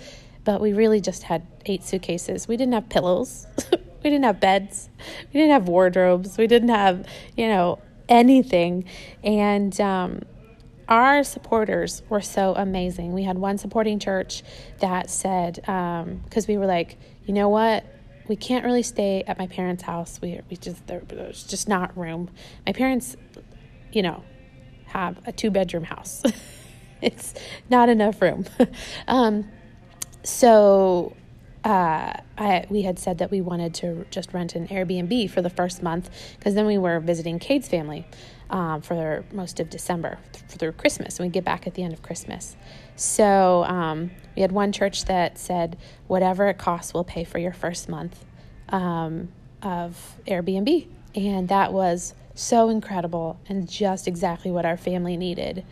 but 0.47 0.61
we 0.61 0.71
really 0.71 1.01
just 1.01 1.23
had 1.23 1.45
eight 1.65 1.83
suitcases. 1.83 2.47
We 2.47 2.55
didn't 2.55 2.73
have 2.73 2.87
pillows. 2.87 3.45
we 3.73 4.09
didn't 4.09 4.23
have 4.23 4.39
beds. 4.39 4.87
We 5.33 5.41
didn't 5.41 5.51
have 5.51 5.67
wardrobes. 5.67 6.37
We 6.37 6.47
didn't 6.47 6.69
have, 6.69 7.05
you 7.35 7.49
know, 7.49 7.79
anything. 8.07 8.85
And 9.25 9.77
um, 9.81 10.21
our 10.87 11.25
supporters 11.25 12.01
were 12.07 12.21
so 12.21 12.55
amazing. 12.55 13.11
We 13.11 13.23
had 13.23 13.37
one 13.37 13.57
supporting 13.57 13.99
church 13.99 14.41
that 14.79 15.09
said, 15.09 15.55
because 15.55 16.05
um, 16.05 16.47
we 16.47 16.57
were 16.57 16.65
like, 16.65 16.97
you 17.25 17.33
know 17.33 17.49
what? 17.49 17.83
We 18.29 18.37
can't 18.37 18.63
really 18.63 18.83
stay 18.83 19.25
at 19.27 19.37
my 19.37 19.47
parents' 19.47 19.83
house. 19.83 20.21
We, 20.21 20.39
we 20.49 20.55
just 20.55 20.87
there, 20.87 21.01
there's 21.09 21.43
just 21.43 21.67
not 21.67 21.97
room. 21.97 22.29
My 22.65 22.71
parents, 22.71 23.17
you 23.91 24.01
know, 24.01 24.23
have 24.85 25.19
a 25.27 25.33
two 25.33 25.51
bedroom 25.51 25.83
house. 25.83 26.23
it's 27.01 27.33
not 27.69 27.89
enough 27.89 28.21
room. 28.21 28.45
um, 29.09 29.51
so 30.27 31.15
uh, 31.63 32.13
I, 32.37 32.65
we 32.69 32.81
had 32.81 32.99
said 32.99 33.19
that 33.19 33.31
we 33.31 33.39
wanted 33.39 33.73
to 33.75 34.05
just 34.11 34.33
rent 34.33 34.55
an 34.55 34.67
Airbnb 34.67 35.29
for 35.29 35.41
the 35.41 35.49
first 35.49 35.81
month 35.81 36.09
because 36.37 36.53
then 36.53 36.65
we 36.65 36.77
were 36.77 36.99
visiting 36.99 37.39
Cade's 37.39 37.67
family 37.69 38.05
um, 38.49 38.81
for 38.81 39.23
most 39.31 39.61
of 39.61 39.69
December 39.69 40.19
through 40.49 40.73
Christmas, 40.73 41.17
and 41.17 41.27
we 41.27 41.31
get 41.31 41.45
back 41.45 41.65
at 41.65 41.75
the 41.75 41.83
end 41.83 41.93
of 41.93 42.01
Christmas. 42.01 42.57
So 42.97 43.63
um, 43.63 44.11
we 44.35 44.41
had 44.41 44.51
one 44.51 44.73
church 44.73 45.05
that 45.05 45.37
said, 45.37 45.77
whatever 46.07 46.47
it 46.47 46.57
costs, 46.57 46.93
we'll 46.93 47.05
pay 47.05 47.23
for 47.23 47.37
your 47.37 47.53
first 47.53 47.87
month 47.87 48.25
um, 48.69 49.29
of 49.61 50.17
Airbnb. 50.27 50.87
And 51.15 51.47
that 51.47 51.71
was 51.71 52.13
so 52.35 52.67
incredible 52.69 53.39
and 53.47 53.67
just 53.67 54.07
exactly 54.07 54.51
what 54.51 54.65
our 54.65 54.77
family 54.77 55.15
needed. 55.15 55.65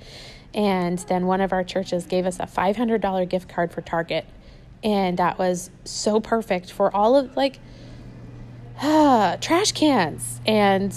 And 0.54 0.98
then 1.00 1.26
one 1.26 1.42
of 1.42 1.52
our 1.52 1.66
churches 1.66 2.06
gave 2.06 2.26
us 2.26 2.40
a 2.40 2.46
$500 2.46 3.30
gift 3.30 3.50
card 3.50 3.74
for 3.74 3.82
Target 3.82 4.26
and 4.86 5.18
that 5.18 5.40
was 5.40 5.72
so 5.84 6.22
perfect 6.22 6.72
for 6.72 6.96
all 6.96 7.18
of 7.18 7.36
like 7.36 7.60
trash 9.42 9.72
cans 9.72 10.40
and 10.46 10.96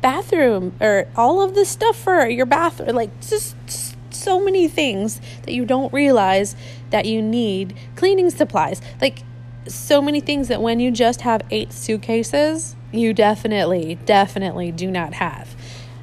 bathroom 0.00 0.74
or 0.80 1.08
all 1.16 1.42
of 1.42 1.54
the 1.54 1.64
stuff 1.64 1.96
for 1.96 2.26
your 2.28 2.46
bathroom 2.46 2.94
like 2.94 3.20
just, 3.20 3.56
just 3.66 3.96
so 4.10 4.40
many 4.40 4.68
things 4.68 5.20
that 5.42 5.52
you 5.52 5.64
don't 5.64 5.92
realize 5.92 6.54
that 6.90 7.04
you 7.04 7.20
need 7.20 7.76
cleaning 7.96 8.30
supplies. 8.30 8.80
Like 9.00 9.22
so 9.66 10.00
many 10.00 10.20
things 10.20 10.48
that 10.48 10.62
when 10.62 10.78
you 10.78 10.90
just 10.90 11.22
have 11.22 11.42
eight 11.50 11.72
suitcases 11.72 12.76
you 12.92 13.12
definitely 13.12 13.96
definitely 14.06 14.70
do 14.70 14.88
not 14.90 15.14
have. 15.14 15.56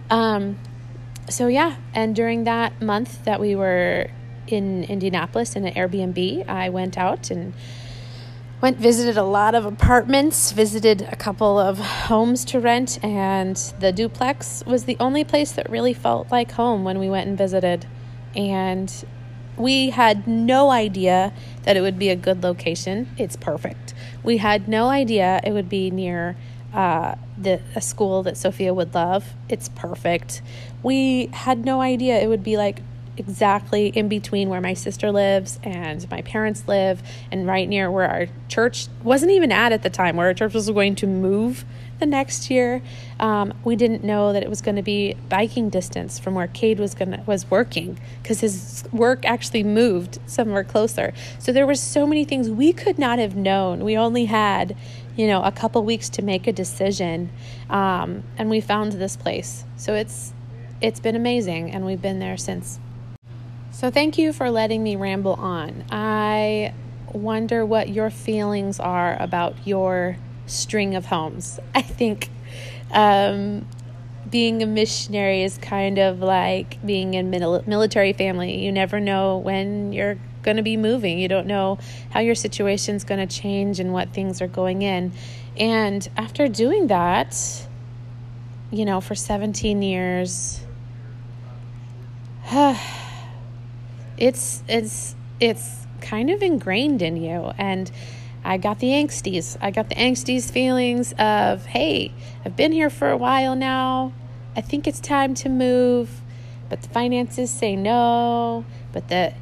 Um 0.10 0.60
so 1.30 1.48
yeah. 1.48 1.78
And 1.94 2.14
during 2.14 2.44
that 2.44 2.82
month 2.82 3.24
that 3.24 3.40
we 3.40 3.56
were 3.56 4.10
in 4.48 4.84
Indianapolis 4.86 5.56
in 5.56 5.66
an 5.66 5.74
Airbnb. 5.74 6.48
I 6.48 6.70
went 6.70 6.98
out 6.98 7.32
and 7.32 7.54
went 8.62 8.78
visited 8.78 9.18
a 9.18 9.24
lot 9.24 9.56
of 9.56 9.66
apartments, 9.66 10.52
visited 10.52 11.02
a 11.12 11.16
couple 11.16 11.58
of 11.58 11.80
homes 11.80 12.46
to 12.46 12.60
rent, 12.60 13.00
and 13.04 13.56
the 13.80 13.92
duplex 13.92 14.64
was 14.66 14.86
the 14.86 14.98
only 15.00 15.24
place 15.24 15.52
that 15.54 15.70
really 15.70 15.94
felt 15.94 16.32
like 16.32 16.52
home 16.52 16.84
when 16.84 17.00
we 17.00 17.10
went 17.10 17.28
and 17.28 17.38
visited. 17.38 17.88
And 18.36 18.94
we 19.58 19.90
had 19.90 20.28
no 20.28 20.70
idea 20.70 21.34
that 21.64 21.76
it 21.76 21.82
would 21.82 21.98
be 21.98 22.10
a 22.10 22.16
good 22.16 22.44
location. 22.44 23.10
It's 23.18 23.36
perfect. 23.36 23.94
We 24.24 24.38
had 24.38 24.68
no 24.68 24.90
idea 24.90 25.42
it 25.44 25.52
would 25.52 25.70
be 25.70 25.90
near 25.90 26.36
uh, 26.74 27.16
the 27.38 27.62
a 27.76 27.82
school 27.82 28.24
that 28.24 28.38
Sophia 28.38 28.74
would 28.74 28.94
love. 28.94 29.34
It's 29.50 29.70
perfect. 29.70 30.42
We 30.84 31.28
had 31.34 31.66
no 31.66 31.82
idea 31.82 32.20
it 32.20 32.28
would 32.28 32.44
be 32.44 32.58
like 32.58 32.82
exactly 33.18 33.88
in 33.88 34.08
between 34.08 34.50
where 34.50 34.62
my 34.62 34.74
sister 34.74 35.12
lives 35.12 35.60
and 35.64 36.10
my 36.10 36.22
parents 36.22 36.68
live, 36.68 37.02
and 37.32 37.46
right 37.48 37.68
near 37.68 37.92
where 37.92 38.10
our 38.10 38.28
church 38.48 38.88
wasn't 39.04 39.32
even 39.32 39.52
at 39.52 39.72
at 39.72 39.84
the 39.84 39.90
time, 39.90 40.16
where 40.16 40.28
our 40.28 40.34
church 40.34 40.54
was 40.54 40.70
going 40.70 40.96
to 40.96 41.08
move 41.08 41.66
the 42.00 42.06
next 42.06 42.50
year. 42.50 42.82
Um, 43.20 43.54
we 43.64 43.78
didn't 43.78 44.04
know 44.04 44.34
that 44.34 44.44
it 44.44 44.50
was 44.50 44.62
going 44.62 44.76
to 44.76 44.82
be 44.82 45.16
biking 45.30 45.70
distance 45.70 46.20
from 46.20 46.34
where 46.34 46.48
Cade 46.48 46.80
was 46.80 46.94
going 46.94 47.12
to 47.12 47.24
was 47.26 47.50
working 47.50 48.00
because 48.22 48.42
his 48.42 48.84
work 48.92 49.24
actually 49.24 49.64
moved 49.64 50.20
somewhere 50.26 50.64
closer. 50.64 51.14
So 51.40 51.54
there 51.54 51.66
were 51.66 51.76
so 51.76 52.06
many 52.06 52.26
things 52.26 52.50
we 52.50 52.74
could 52.74 52.98
not 52.98 53.20
have 53.20 53.36
known. 53.36 53.84
We 53.84 53.96
only 53.96 54.26
had, 54.26 54.76
you 55.16 55.28
know, 55.28 55.44
a 55.44 55.52
couple 55.52 55.84
weeks 55.84 56.10
to 56.10 56.22
make 56.22 56.48
a 56.48 56.52
decision, 56.52 57.30
um, 57.70 58.24
and 58.38 58.50
we 58.50 58.60
found 58.60 58.94
this 58.94 59.16
place. 59.16 59.64
So 59.78 59.94
it's 59.94 60.34
it's 60.82 61.00
been 61.00 61.16
amazing, 61.16 61.72
and 61.72 61.86
we've 61.86 62.02
been 62.02 62.20
there 62.20 62.38
since. 62.38 62.80
So, 63.82 63.90
thank 63.90 64.20
you 64.20 64.32
for 64.32 64.52
letting 64.52 64.84
me 64.84 64.96
ramble 64.96 65.34
on. 65.34 65.86
I 65.90 66.72
wonder 67.14 67.66
what 67.66 67.90
your 67.90 68.12
feelings 68.12 68.80
are 68.80 69.18
about 69.20 69.56
your 69.66 70.18
string 70.46 70.94
of 70.94 71.08
homes. 71.08 71.60
I 71.74 71.82
think 71.82 72.30
Um, 72.92 73.66
being 74.30 74.62
a 74.62 74.68
missionary 74.68 75.42
is 75.42 75.58
kind 75.58 75.98
of 75.98 76.20
like 76.20 76.78
being 76.86 77.16
in 77.16 77.32
mil- 77.32 77.64
military 77.66 78.14
family. 78.14 78.64
You 78.64 78.72
never 78.72 79.00
know 79.00 79.40
when 79.40 79.94
you're 79.94 80.20
going 80.44 80.58
to 80.58 80.64
be 80.64 80.78
moving. 80.78 81.18
You 81.18 81.28
don't 81.28 81.48
know 81.48 81.80
how 82.12 82.20
your 82.20 82.36
situation's 82.36 83.04
going 83.04 83.28
to 83.28 83.36
change 83.36 83.80
and 83.80 83.94
what 83.94 84.14
things 84.14 84.44
are 84.44 84.48
going 84.48 84.84
in. 84.84 85.12
And 85.58 86.08
after 86.16 86.48
doing 86.48 86.86
that, 86.86 87.66
you 88.70 88.86
know, 88.86 89.02
for 89.02 89.16
17 89.16 89.82
years, 89.82 90.62
it's 94.22 94.64
it's 94.68 95.16
it's 95.40 95.88
kind 96.00 96.30
of 96.30 96.42
ingrained 96.42 97.02
in 97.02 97.18
you 97.18 97.52
and 97.58 97.92
I 98.44 98.58
got 98.58 98.80
the 98.80 98.88
angsties. 98.88 99.58
I 99.62 99.72
got 99.72 99.90
the 99.90 99.96
angsties 99.96 100.52
feelings 100.52 101.14
of, 101.20 101.66
hey, 101.68 102.12
I've 102.44 102.56
been 102.56 102.72
here 102.72 102.90
for 102.90 103.10
a 103.10 103.18
while 103.18 103.56
now. 103.56 104.14
I 104.56 104.62
think 104.62 104.88
it's 104.88 105.00
time 105.00 105.36
to 105.36 105.50
move, 105.50 106.22
but 106.70 106.82
the 106.82 106.90
finances 106.90 107.52
say 107.52 107.76
no, 107.76 108.66
but 108.94 109.10
the 109.10 109.34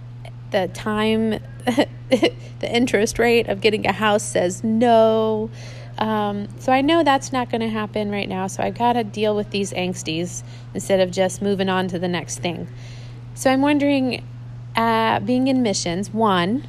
the 0.51 0.67
time 0.73 1.29
the 2.09 2.33
interest 2.61 3.19
rate 3.19 3.47
of 3.47 3.61
getting 3.61 3.85
a 3.85 3.91
house 3.91 4.23
says 4.23 4.63
no. 4.63 5.49
Um, 5.97 6.47
so 6.59 6.71
I 6.71 6.81
know 6.81 7.03
that's 7.03 7.31
not 7.33 7.49
going 7.49 7.61
to 7.61 7.69
happen 7.69 8.09
right 8.09 8.27
now. 8.27 8.47
So 8.47 8.63
I've 8.63 8.77
got 8.77 8.93
to 8.93 9.03
deal 9.03 9.35
with 9.35 9.51
these 9.51 9.73
angsties 9.73 10.43
instead 10.73 11.01
of 11.01 11.11
just 11.11 11.41
moving 11.41 11.69
on 11.69 11.87
to 11.89 11.99
the 11.99 12.07
next 12.07 12.39
thing. 12.39 12.67
So 13.35 13.51
I'm 13.51 13.61
wondering, 13.61 14.25
uh, 14.79 15.19
being 15.19 15.49
in 15.49 15.61
missions, 15.61 16.13
one, 16.13 16.63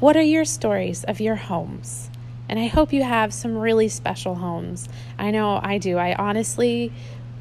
what 0.00 0.16
are 0.16 0.22
your 0.22 0.44
stories 0.44 1.04
of 1.04 1.20
your 1.20 1.36
homes? 1.36 2.10
And 2.48 2.58
I 2.58 2.66
hope 2.66 2.92
you 2.92 3.04
have 3.04 3.32
some 3.32 3.56
really 3.56 3.88
special 3.88 4.34
homes. 4.34 4.88
I 5.16 5.30
know 5.30 5.60
I 5.62 5.78
do. 5.78 5.96
I 5.96 6.16
honestly 6.16 6.92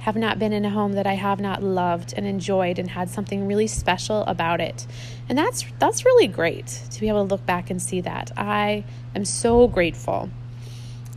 have 0.01 0.15
not 0.15 0.37
been 0.37 0.53
in 0.53 0.63
a 0.63 0.69
home 0.69 0.93
that 0.93 1.07
I 1.07 1.13
have 1.13 1.39
not 1.39 1.63
loved 1.63 2.13
and 2.15 2.27
enjoyed 2.27 2.77
and 2.77 2.91
had 2.91 3.09
something 3.09 3.47
really 3.47 3.65
special 3.65 4.21
about 4.25 4.61
it. 4.61 4.85
And 5.27 5.35
that's 5.35 5.65
that's 5.79 6.05
really 6.05 6.27
great 6.27 6.67
to 6.67 7.01
be 7.01 7.07
able 7.07 7.25
to 7.25 7.33
look 7.33 7.45
back 7.47 7.71
and 7.71 7.81
see 7.81 8.01
that. 8.01 8.31
I 8.37 8.83
am 9.15 9.25
so 9.25 9.67
grateful. 9.67 10.29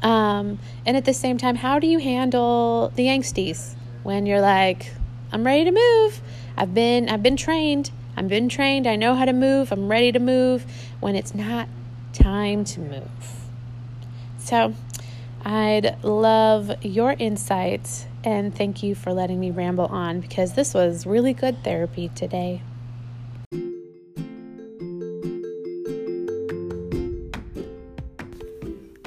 Um, 0.03 0.59
and 0.87 0.97
at 0.97 1.05
the 1.05 1.13
same 1.15 1.37
time, 1.37 1.57
how 1.57 1.79
do 1.79 1.87
you 1.87 1.99
handle 1.99 2.91
the 2.95 3.09
angsties 3.09 3.75
when 4.03 4.25
you're 4.25 4.41
like, 4.41 4.93
I'm 5.31 5.45
ready 5.45 5.65
to 5.65 5.73
move. 5.73 6.23
I've 6.57 6.73
been 6.73 7.11
I've 7.11 7.23
been 7.23 7.37
trained. 7.37 7.91
I've 8.17 8.29
been 8.29 8.49
trained. 8.49 8.87
I 8.87 8.97
know 8.97 9.15
how 9.15 9.25
to 9.25 9.33
move. 9.33 9.73
I'm 9.73 9.89
ready 9.89 10.13
to 10.13 10.19
move 10.19 10.67
when 11.01 11.17
it's 11.17 11.35
not 11.35 11.69
time 12.13 12.65
to 12.65 12.81
move. 12.81 13.49
So, 14.39 14.75
I'd 15.45 16.03
love 16.03 16.73
your 16.83 17.13
insights 17.19 18.07
and 18.25 18.55
thank 18.55 18.83
you 18.83 18.95
for 18.95 19.13
letting 19.13 19.39
me 19.39 19.51
ramble 19.51 19.87
on 19.87 20.21
because 20.21 20.55
this 20.55 20.73
was 20.73 21.07
really 21.07 21.35
good 21.35 21.63
therapy 21.63 22.11
today. 22.15 22.63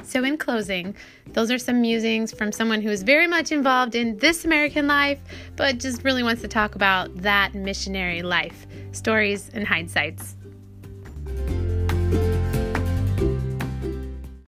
So, 0.08 0.24
in 0.24 0.38
closing, 0.38 0.94
those 1.34 1.50
are 1.50 1.58
some 1.58 1.82
musings 1.82 2.32
from 2.32 2.50
someone 2.50 2.80
who 2.80 2.88
is 2.88 3.02
very 3.02 3.26
much 3.26 3.52
involved 3.52 3.94
in 3.94 4.16
this 4.16 4.46
American 4.46 4.86
life, 4.86 5.18
but 5.54 5.76
just 5.76 6.02
really 6.02 6.22
wants 6.22 6.40
to 6.40 6.48
talk 6.48 6.74
about 6.74 7.14
that 7.18 7.54
missionary 7.54 8.22
life, 8.22 8.66
stories 8.92 9.50
and 9.52 9.66
hindsights. 9.66 10.37